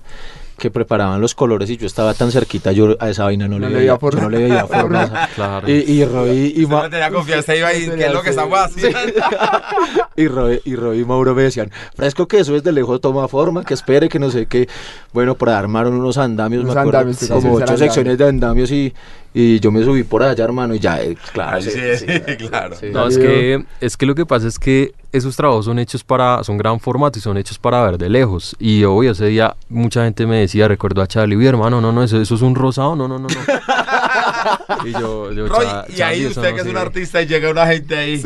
[0.58, 3.68] que preparaban los colores y yo estaba tan cerquita, yo a esa vaina no, le,
[3.68, 5.28] veía, yo no le veía forma.
[5.34, 5.68] Claro.
[5.68, 8.30] Y, y Roy y, Usted Ma- no tenía confianza, iba ahí, ¿qué es lo que
[8.30, 8.98] estamos haciendo?
[10.16, 13.64] y, Roy, y Roy y Mauro me decían, fresco que eso desde lejos toma forma,
[13.64, 14.68] que espere, que no sé qué.
[15.12, 17.78] Bueno, por ahí armaron unos andamios, Unos me acuerdo, andamios, sí, como sí, ocho eran
[17.78, 18.94] secciones de andamios y,
[19.34, 21.56] y yo me subí por allá, hermano, y ya, eh, claro.
[21.56, 22.06] Ahí sí,
[22.48, 22.76] claro.
[22.78, 22.86] sí.
[22.92, 26.42] No, es que, es que lo que pasa es que esos trabajos son hechos para,
[26.44, 28.56] son gran formato y son hechos para ver de lejos.
[28.58, 32.02] Y hoy ese día mucha gente me decía, recuerdo a Charlie, "Uy, hermano, no, no,
[32.02, 33.34] eso, eso es un rosado, no, no, no, no.
[34.86, 36.80] y yo, yo, Roy, "Cha- y ahí usted no que es un sirve".
[36.80, 38.20] artista y llega una gente ahí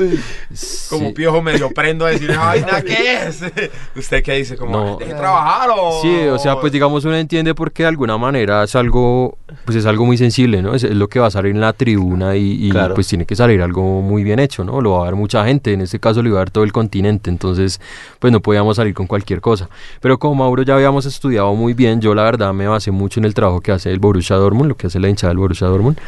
[0.88, 1.12] como Sí.
[1.14, 3.42] piojo medio prendo a decir, ay, ¿na ¿qué es?
[3.94, 4.56] ¿Usted qué dice?
[4.56, 4.96] Como, No.
[4.96, 6.00] ¿deje trabajar o...?
[6.02, 9.84] Sí, o sea, pues digamos uno entiende porque de alguna manera es algo, pues es
[9.86, 10.74] algo muy sensible, ¿no?
[10.74, 12.94] Es, es lo que va a salir en la tribuna y, y, Claro.
[12.94, 14.80] pues tiene que salir algo muy bien hecho, ¿no?
[14.80, 16.72] Lo va a ver mucha gente, en este caso lo iba a ver todo el
[16.72, 17.80] continente, entonces
[18.18, 19.68] pues no podíamos salir con cualquier cosa.
[20.00, 23.24] Pero como Mauro ya habíamos estudiado muy bien, yo la verdad me basé mucho en
[23.24, 25.98] el trabajo que hace el Borussia Dortmund, lo que hace la hinchada del Borussia Dortmund.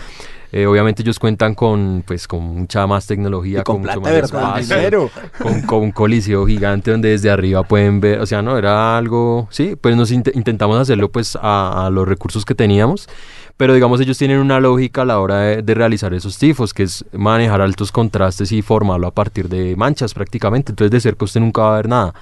[0.52, 4.12] Eh, obviamente ellos cuentan con pues con mucha más tecnología, Y con mucho plata, más
[4.12, 4.24] ¿verdad?
[4.58, 8.98] espacio, con, con un coliseo gigante donde desde arriba pueden ver, o sea, no, era
[8.98, 13.08] algo, sí, pues nos int- intentamos hacerlo pues a, a los recursos que teníamos,
[13.56, 16.82] pero digamos ellos tienen una lógica a la hora de, de realizar esos tifos, que
[16.82, 21.40] es manejar altos contrastes y formarlo a partir de manchas prácticamente, entonces de cerca usted
[21.40, 22.14] nunca va a ver nada.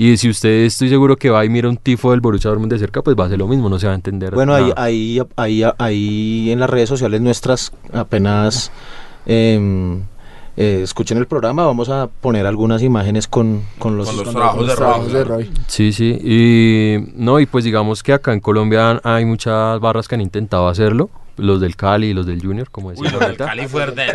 [0.00, 2.78] Y si usted estoy seguro que va y mira un tifo del Borussia Dortmund de
[2.78, 4.32] cerca, pues va a ser lo mismo, no se va a entender.
[4.32, 4.74] Bueno, ahí, nada.
[4.76, 8.70] ahí, ahí, ahí en las redes sociales nuestras apenas
[9.26, 10.02] em,
[10.56, 14.34] eh, escuchen el programa, vamos a poner algunas imágenes con, con los, Con los Con
[14.34, 15.34] trabajos los de trabajos Roy, de claro.
[15.34, 15.50] Roy.
[15.66, 20.14] Sí, sí, y no, y pues digamos que acá en Colombia hay muchas barras que
[20.14, 23.46] han intentado hacerlo, los del Cali y los del Junior, como decía Uy, ahorita.
[23.46, 24.06] Cali fuerte.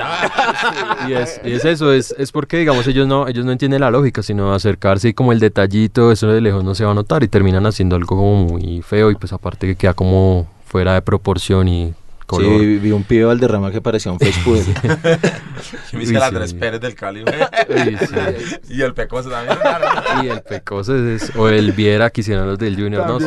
[1.07, 3.91] Y es, y es eso, es, es porque digamos ellos no, ellos no entienden la
[3.91, 7.23] lógica, sino acercarse y como el detallito, eso de lejos no se va a notar
[7.23, 11.01] y terminan haciendo algo como muy feo y pues aparte que queda como fuera de
[11.01, 11.93] proporción y
[12.25, 12.59] color.
[12.59, 14.63] Sí, vi un pibe Valderrama que parecía un Facebook.
[15.91, 16.35] Yo me hice la sí.
[16.35, 17.23] Tres Pérez del Cali.
[17.23, 18.57] Uy, sí.
[18.69, 19.57] y el Pecoso también.
[20.23, 23.19] Y el Pecoso es, o el Viera que hicieron los del Junior, ¿no?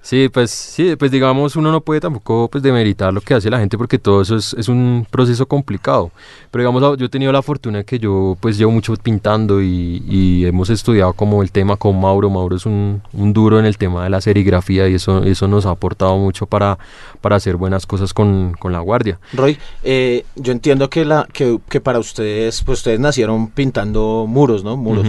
[0.00, 3.58] Sí, pues sí, pues digamos uno no puede tampoco pues demeritar lo que hace la
[3.58, 6.10] gente porque todo eso es, es un proceso complicado.
[6.50, 10.46] Pero digamos yo he tenido la fortuna que yo pues llevo mucho pintando y, y
[10.46, 12.30] hemos estudiado como el tema con Mauro.
[12.30, 15.66] Mauro es un, un duro en el tema de la serigrafía y eso, eso nos
[15.66, 16.78] ha aportado mucho para,
[17.20, 19.18] para hacer buenas cosas con, con la guardia.
[19.32, 24.64] Roy, eh, yo entiendo que, la, que, que para ustedes, pues ustedes nacieron pintando muros,
[24.64, 24.76] ¿no?
[24.76, 25.06] Muros.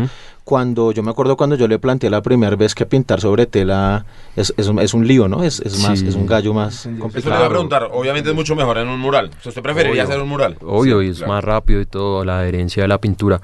[0.49, 4.03] Cuando, yo me acuerdo cuando yo le planteé la primera vez que pintar sobre tela
[4.35, 5.43] es, es, un, es un lío, ¿no?
[5.43, 6.07] Es, es más, Sí.
[6.07, 7.35] es un gallo más Eso le complicado.
[7.35, 7.89] iba a preguntar.
[7.93, 9.29] Obviamente es mucho mejor en un mural.
[9.37, 10.11] O sea, ¿Usted preferiría Obvio.
[10.11, 10.57] hacer un mural?
[10.65, 11.33] Obvio, Sí, y es claro.
[11.33, 13.39] más rápido y todo, la adherencia de la pintura.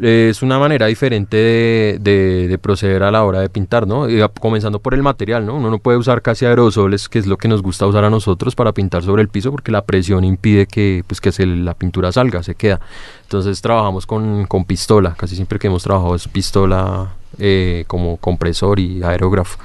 [0.00, 4.08] Es una manera diferente de, de- de proceder a la hora de pintar, ¿no?
[4.08, 5.56] Y a- comenzando por el material, ¿no?
[5.56, 8.54] Uno no puede usar casi aerosoles, que es lo que nos gusta usar a nosotros
[8.54, 12.12] para pintar sobre el piso, porque la presión impide que, pues, que se- la pintura
[12.12, 12.80] salga, se queda.
[13.22, 18.78] Entonces trabajamos con, con pistola, casi siempre que hemos trabajado es pistola eh, como compresor
[18.78, 19.58] y aerógrafo.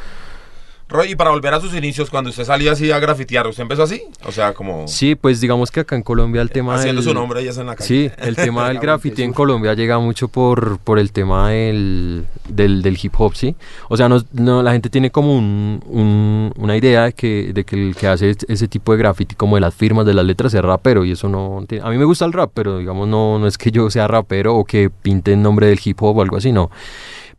[0.93, 3.81] Roy, y para volver a sus inicios, cuando usted salía así a grafitear, ¿usted empezó
[3.81, 4.03] así?
[4.25, 7.15] O sea, como Sí, pues digamos que acá en Colombia el tema haciendo del- su
[7.15, 7.87] nombre y eso en la calle.
[7.87, 12.83] Sí, el tema del graffiti en Colombia llega mucho por, por el tema del, del,
[12.83, 13.55] del hip hop, ¿sí?
[13.89, 17.63] O sea, no, no, la gente tiene como un, un- una idea de que, de
[17.63, 20.25] que el que hace es- ese tipo de graffiti, como de las firmas, de las
[20.25, 21.65] letras, es rapero, y eso no...
[21.67, 24.07] tiene- a mí me gusta el rap, pero digamos, no, no es que yo sea
[24.07, 26.69] rapero o que pinte en nombre del hip hop o algo así, no.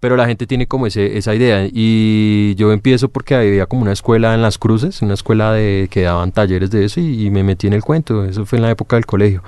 [0.04, 1.66] Pero la gente tiene como ese, esa idea.
[1.72, 6.02] Y yo empiezo porque había como una escuela en Las Cruces, una escuela de, que
[6.02, 8.22] daban talleres de eso y, y me metí en el cuento.
[8.26, 9.42] Eso fue en la época del colegio.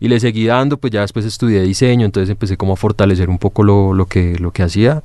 [0.00, 3.36] Y le seguí dando, pues ya después estudié diseño, entonces empecé como a fortalecer un
[3.36, 5.02] poco lo, lo, que, lo que hacía.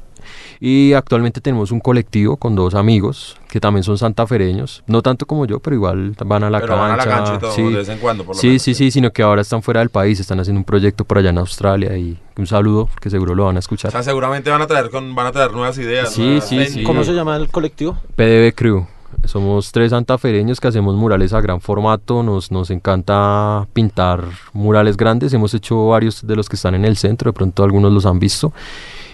[0.60, 5.46] Y actualmente tenemos un colectivo con dos amigos que también son santafereños, no tanto como
[5.46, 7.36] yo, pero igual van a la Pero van a la cancha.
[7.36, 7.64] y todo, sí.
[7.64, 9.80] de vez en cuando, por lo sí, menos, sí, sí, sino que ahora están fuera
[9.80, 13.34] del país, están haciendo un proyecto por allá en Australia y un saludo, que seguro
[13.36, 13.92] lo van a O escuchar.
[13.92, 16.12] sea, seguramente van a traer con, van a traer nuevas ideas.
[16.12, 16.84] Sí, nuevas sí, sí.
[16.84, 17.98] ¿Cómo se llama el colectivo?
[18.16, 18.86] PDB Crew.
[19.24, 25.34] Somos tres santafereños que hacemos murales a gran formato, nos, nos encanta pintar murales grandes,
[25.34, 28.20] hemos hecho varios de los que están en el centro, de pronto algunos los han
[28.20, 28.52] visto.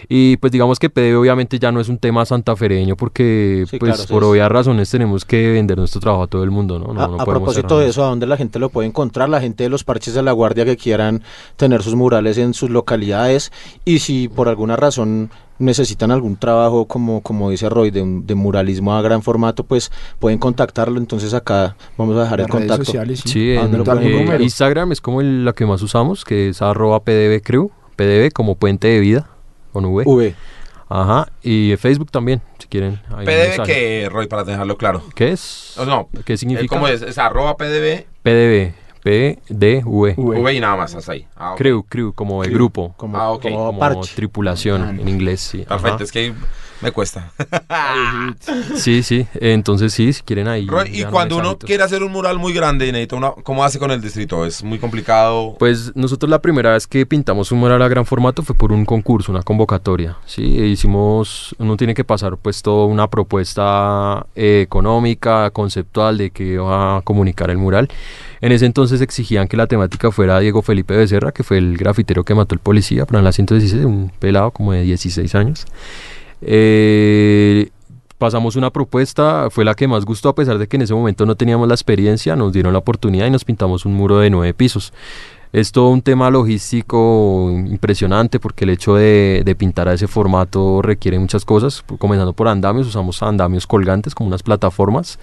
[0.09, 3.95] Y pues digamos que PDB obviamente ya no es un tema santafereño porque Sí, pues
[3.95, 6.93] claro, por obvias razones tenemos que vender nuestro trabajo a todo el mundo, ¿no?
[6.93, 9.29] No- a, no a podemos propósito de eso, ¿a dónde la gente lo puede encontrar?
[9.29, 11.23] La gente de los parches de la guardia que quieran
[11.57, 13.51] tener sus murales en sus localidades
[13.85, 19.01] y si por alguna razón necesitan algún trabajo, como, como dice Roy, de, muralismo a
[19.03, 20.97] gran formato, pues pueden contactarlo.
[20.97, 22.85] Entonces acá vamos a dejar el Las redes contacto.
[22.85, 24.43] sociales, Sí, ¿A dónde en eh?
[24.43, 28.55] Instagram es como el- la que más usamos, que es arroba pdb crew, pdb como
[28.55, 29.29] puente de vida,
[29.71, 30.03] con V.
[30.05, 30.35] V.
[30.93, 33.01] Ajá, y Facebook también, si quieren.
[33.09, 35.01] un PDB que, Roy, para dejarlo claro.
[35.15, 35.75] ¿Qué es?
[35.77, 36.67] Oh, no, ¿Qué significa?
[36.75, 37.01] ¿Cómo es?
[37.01, 40.13] Es arroba PDB, PDB, PDV.
[40.17, 41.25] V y nada más, hasta ahí.
[41.35, 41.57] Ah, ok.
[41.57, 42.93] Crew, crew, como el Crew, grupo.
[42.97, 43.41] Como, Ah, ok.
[43.43, 44.13] como Como parche.
[44.15, 45.59] tripulación en inglés, sí.
[45.59, 46.03] Perfecto, ajá.
[46.03, 46.33] es que
[46.81, 47.31] me cuesta.
[48.75, 49.27] Sí, sí.
[49.35, 50.65] Entonces sí, si quieren ahí.
[50.65, 51.67] Roy, y cuando uno mensajito.
[51.67, 53.31] quiere hacer un mural muy grande y necesita una...
[53.31, 54.45] ¿Cómo hace con el distrito?
[54.45, 55.55] ¿Es muy complicado?
[55.59, 58.85] Pues nosotros la primera vez que pintamos un mural a gran formato fue por un
[58.85, 60.59] concurso, una convocatoria, ¿sí?
[60.59, 66.57] E hicimos, uno tiene que pasar pues toda una propuesta eh, económica, conceptual de que
[66.57, 67.89] va a comunicar el mural.
[68.41, 72.23] En ese entonces exigían que la temática fuera Diego Felipe Becerra, que fue el grafitero
[72.23, 75.67] que mató el policía, pero en la 116, un pelado como de 16 años.
[76.41, 77.69] Eh,
[78.17, 81.25] pasamos una propuesta, fue la que más gustó a pesar de que en ese momento
[81.25, 84.53] no teníamos la experiencia, nos dieron la oportunidad y nos pintamos un muro de nueve
[84.53, 84.93] pisos.
[85.53, 90.81] Es todo un tema logístico impresionante porque el hecho de, de pintar a ese formato
[90.81, 95.19] requiere muchas cosas, comenzando por andamios, usamos andamios colgantes como unas plataformas.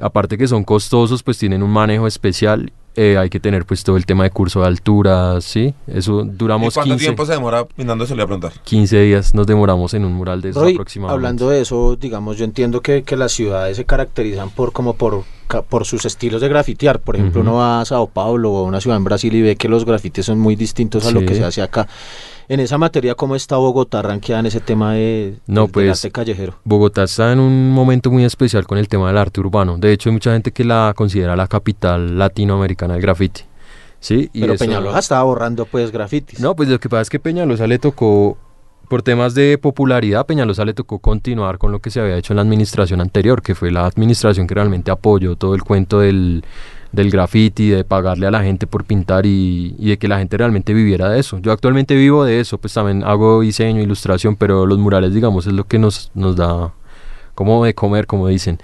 [0.00, 2.72] Aparte que son costosos, pues tienen un manejo especial.
[3.00, 5.72] Eh, hay que tener pues todo el tema de curso de altura, ¿sí?
[5.86, 8.14] Eso ¿Y duramos cuánto 15, tiempo se demora pintando eso?
[8.14, 8.62] Le voy a preguntar.
[8.64, 11.14] 15 días, nos demoramos en un mural de esos Roy, aproximadamente.
[11.14, 15.22] hablando de eso, digamos, yo entiendo que, que las ciudades se caracterizan por como por,
[15.46, 16.98] ca- por sus estilos de grafitear.
[17.00, 19.56] Por ejemplo, uno va a Sao Paulo o a una ciudad en Brasil y ve
[19.56, 21.86] que los grafitis son muy distintos a lo que se hace acá.
[22.50, 26.04] En esa materia, ¿cómo está Bogotá ranqueada en ese tema de, No, del- del pues,
[26.04, 26.54] arte callejero?
[26.64, 29.76] Bogotá está en un momento muy especial con el tema del arte urbano.
[29.76, 33.42] De hecho, hay mucha gente que la considera la capital latinoamericana del graffiti.
[34.00, 34.30] ¿Sí?
[34.32, 36.40] Y Pero eso- Peñalosa estaba borrando pues grafitis.
[36.40, 38.38] No, pues lo que pasa es que Peñalosa le tocó,
[38.88, 42.36] por temas de popularidad, Peñalosa le tocó continuar con lo que se había hecho en
[42.36, 46.44] la administración anterior, que fue la administración que realmente apoyó todo el cuento del,
[46.92, 50.74] del graffiti, de pagarle a la gente por pintar y, de que la gente realmente
[50.74, 51.38] viviera de eso.
[51.38, 55.52] Yo actualmente vivo de eso, pues también hago diseño, ilustración, pero los murales, digamos, es
[55.52, 56.72] lo que nos, nos da
[57.34, 58.58] como de comer, como dicen.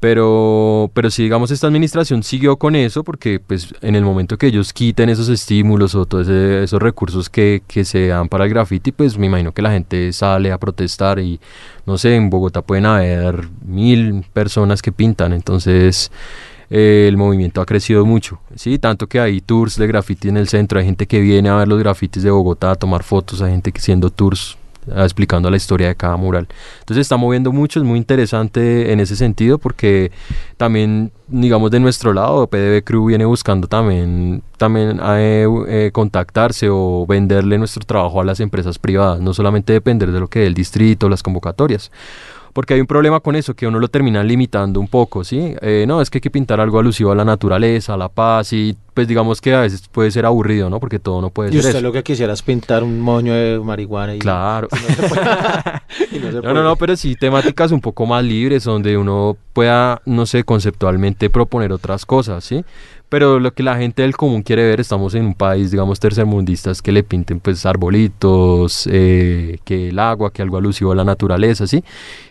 [0.00, 4.46] Pero, pero si digamos esta administración siguió con eso, porque pues en el momento que
[4.46, 8.92] ellos quiten esos estímulos o todos esos recursos que, que se dan para el graffiti,
[8.92, 11.38] pues me imagino que la gente sale a protestar y
[11.84, 16.10] no sé, en Bogotá pueden haber mil personas que pintan, entonces
[16.70, 20.46] eh, el movimiento ha crecido mucho, sí, tanto que hay tours de graffiti en el
[20.46, 23.50] centro, hay gente que viene a ver los grafitis de Bogotá, a tomar fotos, hay
[23.50, 24.56] gente que haciendo tours
[24.94, 26.46] ah, explicando la historia de cada mural.
[26.78, 30.12] Entonces está moviendo mucho, es muy interesante en ese sentido porque
[30.56, 37.04] también, digamos, de nuestro lado, PDB Crew viene buscando también, también eh, eh, contactarse o
[37.04, 40.54] venderle nuestro trabajo a las empresas privadas, no solamente depender de lo que dé el
[40.54, 41.90] distrito, las convocatorias.
[42.52, 45.54] Porque hay un problema con eso, que uno lo termina limitando un poco, ¿sí?
[45.62, 48.52] Eh, no, es que hay que pintar algo alusivo a la naturaleza, a la paz,
[48.52, 50.80] y pues digamos que a veces puede ser aburrido, ¿no?
[50.80, 51.80] Porque todo no puede y ser usted eso.
[51.80, 54.68] lo que quisiera es pintar un moño de marihuana y, Claro.
[54.72, 55.22] y no se puede.
[56.12, 56.54] Y no se No, puede.
[56.54, 61.30] no, no, pero sí temáticas un poco más libres donde uno pueda, no sé, conceptualmente
[61.30, 62.64] proponer otras cosas, ¿sí?
[63.10, 66.80] Pero lo que la gente del común quiere ver, estamos en un país, digamos, tercermundistas,
[66.80, 71.66] que le pinten pues arbolitos, eh, que el agua, que algo alusivo a la naturaleza,
[71.66, 71.82] ¿sí?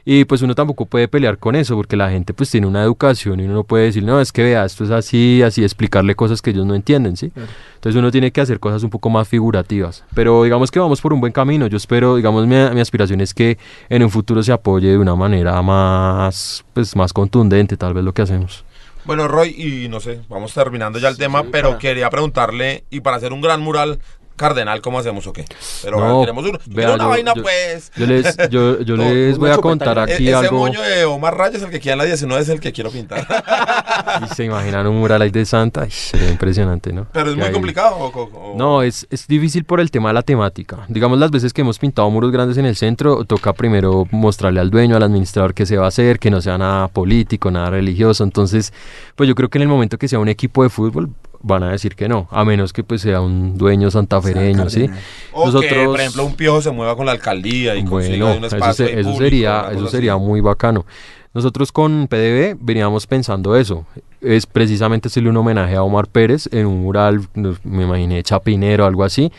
[0.05, 3.41] Y pues uno tampoco puede pelear con eso, porque la gente pues tiene una educación
[3.41, 6.41] y uno no puede decir, no, es que vea, esto es así, así, explicarle cosas
[6.41, 7.29] que ellos no entienden, ¿sí?
[7.75, 10.05] Entonces uno tiene que hacer cosas un poco más figurativas.
[10.15, 11.67] Pero digamos que vamos por un buen camino.
[11.67, 13.57] Yo espero, digamos, mi, mi aspiración es que
[13.89, 18.13] en un futuro se apoye de una manera más, pues, más contundente, tal vez lo
[18.13, 18.63] que hacemos.
[19.09, 22.99] Bueno, Roy, y no sé, vamos terminando ya el tema, pero para- quería preguntarle, y
[22.99, 23.97] para hacer un gran mural
[24.39, 25.45] cardenal, ¿cómo hacemos o qué?
[25.83, 27.91] Pero No, queremos uno, vea, una yo- vaina, yo- pues.
[27.95, 29.97] Yo les, yo, yo les voy a contar.
[29.99, 30.57] E- aquí ese algo.
[30.57, 33.27] moño de Omar Rayas, el que queda en la 19, es el que quiero pintar.
[34.23, 37.05] Y se imaginan un mural ahí de Santa, ay, sería impresionante, ¿no?
[37.13, 37.95] pero es muy ahí- complicado.
[37.97, 40.85] o- o- o- No, es, es difícil por el tema de la temática.
[40.87, 44.69] Digamos, las veces que hemos pintado muros grandes en el centro, toca primero mostrarle al
[44.71, 48.23] dueño, al administrador qué se va a hacer, que no sea nada político, nada religioso.
[48.23, 48.73] Entonces,
[49.15, 51.09] pues yo creo que en el momento que sea un equipo de fútbol,
[51.41, 54.89] van a decir que no, a menos que pues sea un dueño santafereño, ¿sí?
[55.31, 58.39] O que, nosotros- por ejemplo, un piojo se mueva con la alcaldía y consiga Bueno,
[58.39, 60.21] un eso, espacio se- eso público, sería, eso sería así.
[60.23, 60.85] muy bacano.
[61.33, 63.85] Nosotros con PDB veníamos pensando eso.
[64.19, 67.21] Es precisamente hacerle un homenaje a Omar Pérez en un mural,
[67.63, 69.31] me imaginé Chapinero, algo así.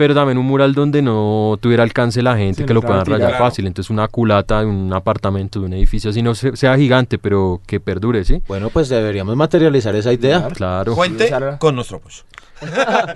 [0.00, 3.04] Pero también un mural donde no tuviera alcance la gente, Sí, que no lo puedan
[3.04, 3.44] rayar tirado.
[3.44, 3.66] fácil.
[3.66, 7.60] Entonces una culata de un apartamento, de un edificio, así no se- sea gigante, pero
[7.66, 8.40] que perdure, ¿sí?
[8.48, 10.48] Bueno, pues deberíamos materializar esa idea.
[10.54, 10.94] Claro.
[10.94, 12.00] Cuente con nuestro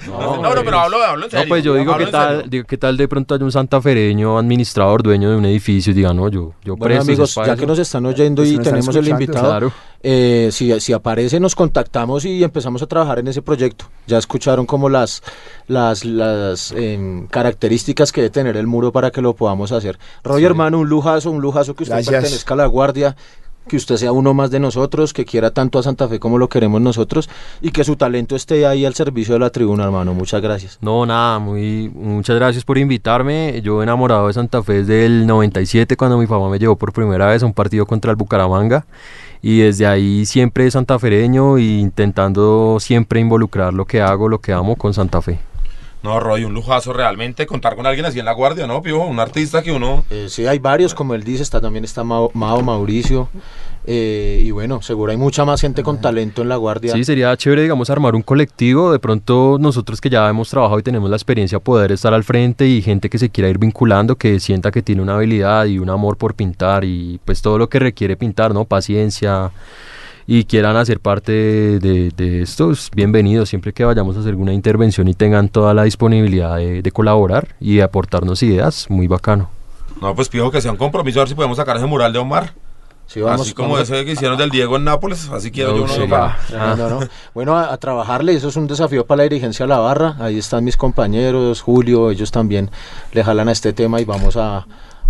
[0.08, 1.44] No, no, pero hablo, hablo en serio.
[1.44, 3.52] No, pues yo digo, hablo ¿qué en tal, digo, ¿qué tal de pronto hay un
[3.52, 7.42] santafereño, administrador, dueño de un edificio y diga, no, yo, yo Bueno, presto amigos, ya
[7.42, 7.60] espacio"?
[7.60, 9.72] que nos están oyendo Pues y tenemos el invitado, Claro.
[10.02, 13.86] eh, si, si aparece, nos contactamos y empezamos a trabajar en ese proyecto.
[14.06, 15.22] Ya escucharon como las,
[15.66, 19.98] las, las em, características que debe tener el muro para que lo podamos hacer.
[20.22, 22.14] Roy, hermano, un lujazo, un lujazo que usted Gracias.
[22.22, 23.16] pertenezca a la Guardia,
[23.68, 26.48] que usted sea uno más de nosotros, que quiera tanto a Santa Fe como lo
[26.48, 27.28] queremos nosotros
[27.60, 30.14] y que su talento esté ahí al servicio de la tribuna, hermano.
[30.14, 30.78] Muchas gracias.
[30.80, 33.60] No, nada, muy, muchas gracias por invitarme.
[33.62, 37.26] Yo enamorado de Santa Fe desde el 97 cuando mi papá me llevó por primera
[37.26, 38.86] vez a un partido contra el Bucaramanga
[39.42, 44.76] y desde ahí siempre santafereño e intentando siempre involucrar lo que hago, lo que amo
[44.76, 45.38] con Santa Fe.
[46.04, 49.06] No, Roy, un lujazo realmente contar con alguien así en la guardia, ¿no, Piojo?
[49.06, 50.04] Un artista que uno...
[50.10, 53.30] Eh, sí, hay varios, como él dice, está también está Mao, Mao, Mauricio,
[53.86, 56.92] eh, y bueno, seguro hay mucha más gente con talento en la Guardia.
[56.92, 58.92] Sí, sería chévere, digamos, armar un colectivo.
[58.92, 62.66] De pronto nosotros que ya hemos trabajado y tenemos la experiencia, poder estar al frente
[62.66, 65.88] y gente que se quiera ir vinculando, que sienta que tiene una habilidad y un
[65.88, 68.66] amor por pintar y pues todo lo que requiere pintar, ¿no?
[68.66, 69.52] Paciencia
[70.26, 74.30] y quieran hacer parte de, de, de esto, es bienvenido siempre que vayamos a hacer
[74.30, 79.06] alguna intervención y tengan toda la disponibilidad de, de colaborar y de aportarnos ideas, muy
[79.06, 79.50] bacano.
[80.00, 82.18] No, pues Piojo, que sea un compromiso, a ver si podemos sacar ese mural de
[82.18, 82.54] Omar.
[83.06, 83.90] Sí, vamos, así como vamos.
[83.90, 86.54] ese que hicieron del Diego en Nápoles, así quiero No, yo uno de sí.
[86.58, 87.00] Ah, no, no.
[87.34, 90.16] Bueno, a, a trabajarle, eso es un desafío para la dirigencia de la barra.
[90.18, 92.70] Ahí están mis compañeros, Julio, ellos también
[93.12, 94.66] le jalan a este tema y vamos a,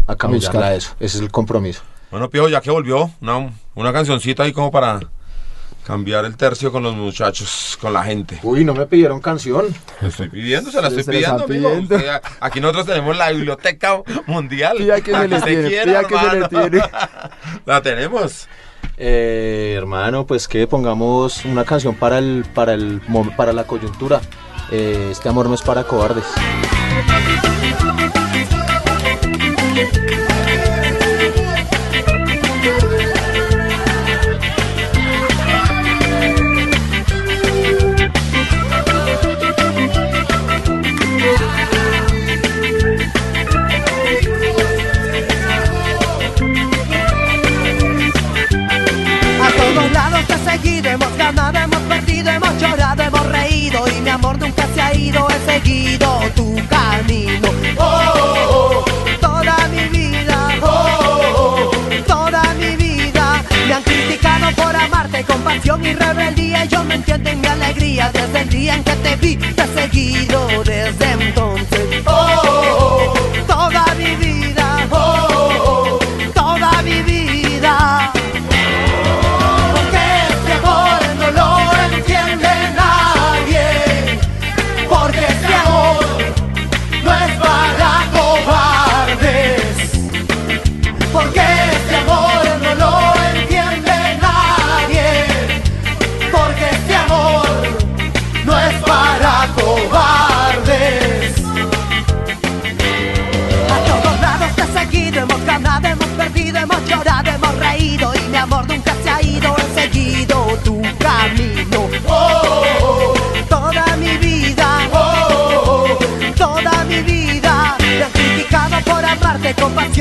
[0.06, 0.90] a a eso.
[0.98, 1.82] Ese es el compromiso.
[2.14, 5.00] Bueno, Piojo, ya que volvió, una, una cancioncita ahí como para
[5.84, 8.38] cambiar el tercio con los muchachos, con la gente.
[8.44, 9.64] Uy, no me pidieron canción.
[10.00, 11.70] Estoy pidiendo, se la estoy se pidiendo, están amigo.
[11.70, 11.96] pidiendo.
[11.96, 14.76] Usted- aquí nosotros tenemos la biblioteca mundial.
[14.76, 16.82] Pida que se le tiene, quiera, que se le tiene.
[17.66, 18.46] La tenemos.
[18.96, 23.00] Eh, hermano, pues que pongamos una canción para el, para el,
[23.36, 24.20] para la coyuntura.
[24.70, 26.26] Eh, este amor no es para cobardes.
[50.66, 55.26] Hemos ganado, hemos perdido, hemos llorado, hemos reído y mi amor nunca se ha ido,
[55.28, 57.48] he seguido tu camino.
[57.76, 58.84] Oh,
[59.20, 61.70] toda mi vida, oh,
[62.06, 63.42] toda mi vida.
[63.66, 68.10] Me han criticado por amarte con pasión y rebeldía yo me entiendo en mi alegría
[68.12, 72.02] desde el día en que te vi, te he seguido desde entonces.
[72.06, 73.12] Oh,
[73.46, 73.83] toda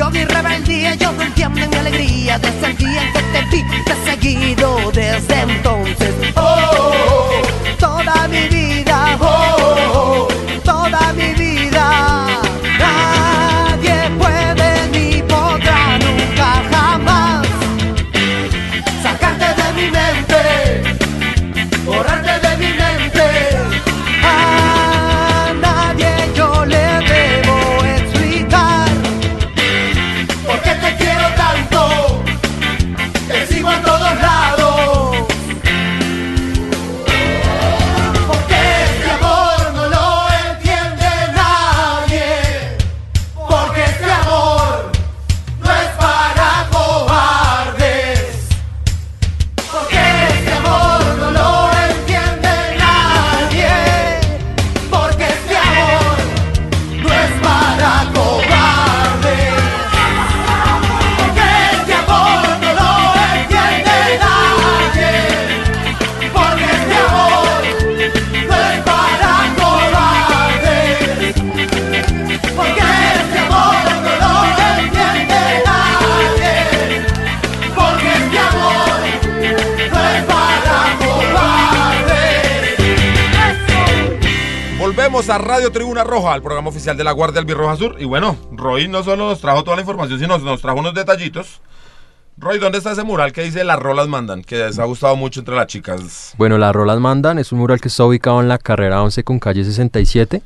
[0.00, 2.73] con pasión y rebeldía, yo no entiendo en mi alegría desde el
[85.14, 87.94] Volvemos a Radio Tribuna Roja, el programa oficial de la Guardia Albirroja Sur.
[88.00, 91.60] Y bueno, Roy no solo nos trajo toda la información, sino nos trajo unos detallitos.
[92.36, 94.42] Roy, ¿dónde está ese mural que dice Las Rolas Mandan?
[94.42, 96.34] Que les ha gustado mucho entre las chicas.
[96.36, 99.38] Bueno, las rolas mandan, es un mural que está ubicado en la carrera 11 con
[99.38, 100.42] calle 67.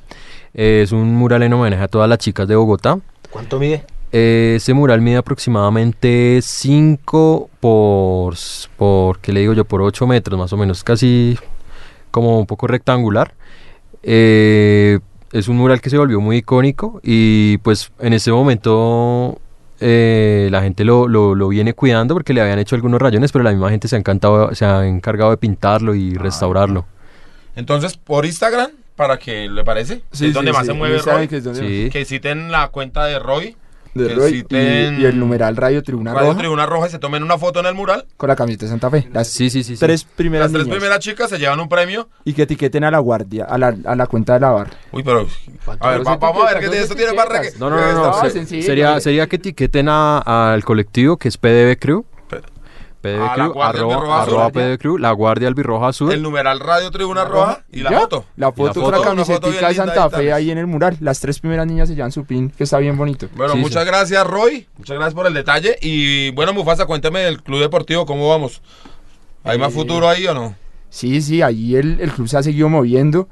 [0.53, 2.99] Eh, es un mural en homenaje a todas las chicas de Bogotá.
[3.31, 3.87] ¿Cuánto mide?
[4.13, 8.35] Eh, ese mural mide aproximadamente 5 por,
[8.77, 9.65] por, ¿qué le digo yo?
[9.65, 11.39] Por 8 metros más o menos, casi
[12.11, 13.33] como un poco rectangular.
[14.03, 14.99] Eh,
[15.33, 19.39] es un mural que se volvió muy icónico y pues en ese momento
[19.81, 23.45] eh, la gente lo, lo- lo viene cuidando porque le habían hecho algunos rayones, pero
[23.45, 26.87] la misma gente se ha, encantado, se ha encargado de pintarlo y restaurarlo.
[27.57, 30.99] Entonces, por Instagram, para que le parece, Sí, es donde sí, más sí, se mueve
[30.99, 31.29] Roy.
[31.29, 33.57] Que citen la cuenta de Roy,
[33.95, 37.23] de que Roy, y- el numeral Radio Tribuna Radio Roja Tribuna Roja y se tomen
[37.23, 38.07] una foto en el mural.
[38.17, 39.09] con la camiseta de Santa Fe.
[39.13, 39.75] Las Sí, sí, sí.
[39.77, 39.81] sí.
[39.81, 40.79] tres primeras Las tres niñas.
[40.79, 42.09] primeras chicas se llevan un premio.
[42.25, 44.71] Y que etiqueten a la guardia, a la, a la cuenta de la barra.
[44.93, 45.27] Uy, pero.
[45.81, 47.53] A ver, va- vamos a ver que esto tiene reggae.
[47.59, 51.29] No, no, no, no, No, se- sencillo, sería, sería que etiqueten a- al colectivo que
[51.29, 52.05] es PDB Crew.
[53.05, 53.69] A la arroba,
[54.23, 54.51] arroba
[54.99, 56.13] la Guardia Albirroja Sur.
[56.13, 58.01] El numeral Radio Tribuna Roja y la ¿Ya?
[58.01, 58.25] foto.
[58.37, 60.97] La foto foto, con la una camiseta de Santa ahí Fe ahí en el mural.
[61.01, 63.29] Las tres primeras niñas se llevan su pin, que está bien bonito.
[63.37, 63.89] Bueno, Sí, muchas sí.
[63.89, 64.67] gracias, Roy.
[64.79, 65.77] Muchas gracias por el detalle.
[65.81, 68.63] Y bueno, Mufasa, cuéntame del Club Deportivo, ¿cómo vamos?
[69.45, 70.57] ¿Hay más Eh, futuro ahí o no?
[70.91, 73.29] Sí, sí, allí el, el club se ha seguido moviendo.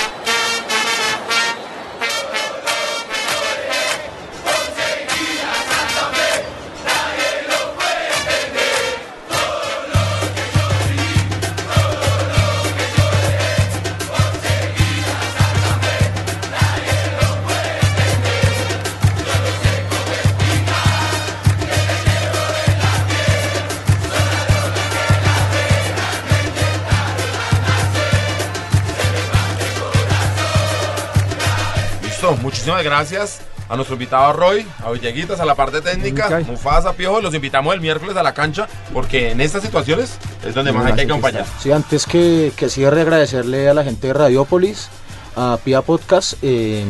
[32.81, 36.47] muchísimas gracias a nuestro invitado Roy, a Villeguitas, a la parte técnica, Villeguitas.
[36.47, 37.21] Mufasa, Piojo.
[37.21, 40.93] Los invitamos el miércoles a la cancha porque en estas situaciones es donde más hay
[40.93, 41.45] que acompañar.
[41.59, 44.89] Sí, antes que, que cierre, agradecerle a la gente de Radiópolis,
[45.35, 46.83] a Pia Podcast, eh,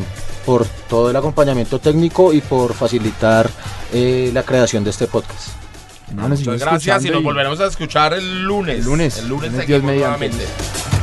[0.46, 3.50] por todo el acompañamiento técnico y por facilitar
[3.94, 5.50] eh, la creación de este podcast.
[6.14, 8.80] Muchas gracias y nos volveremos a escuchar el lunes.
[8.80, 9.18] El lunes.
[9.20, 10.30] El lunes Lunes, Dios mediante.
[10.30, 11.01] nuevamente.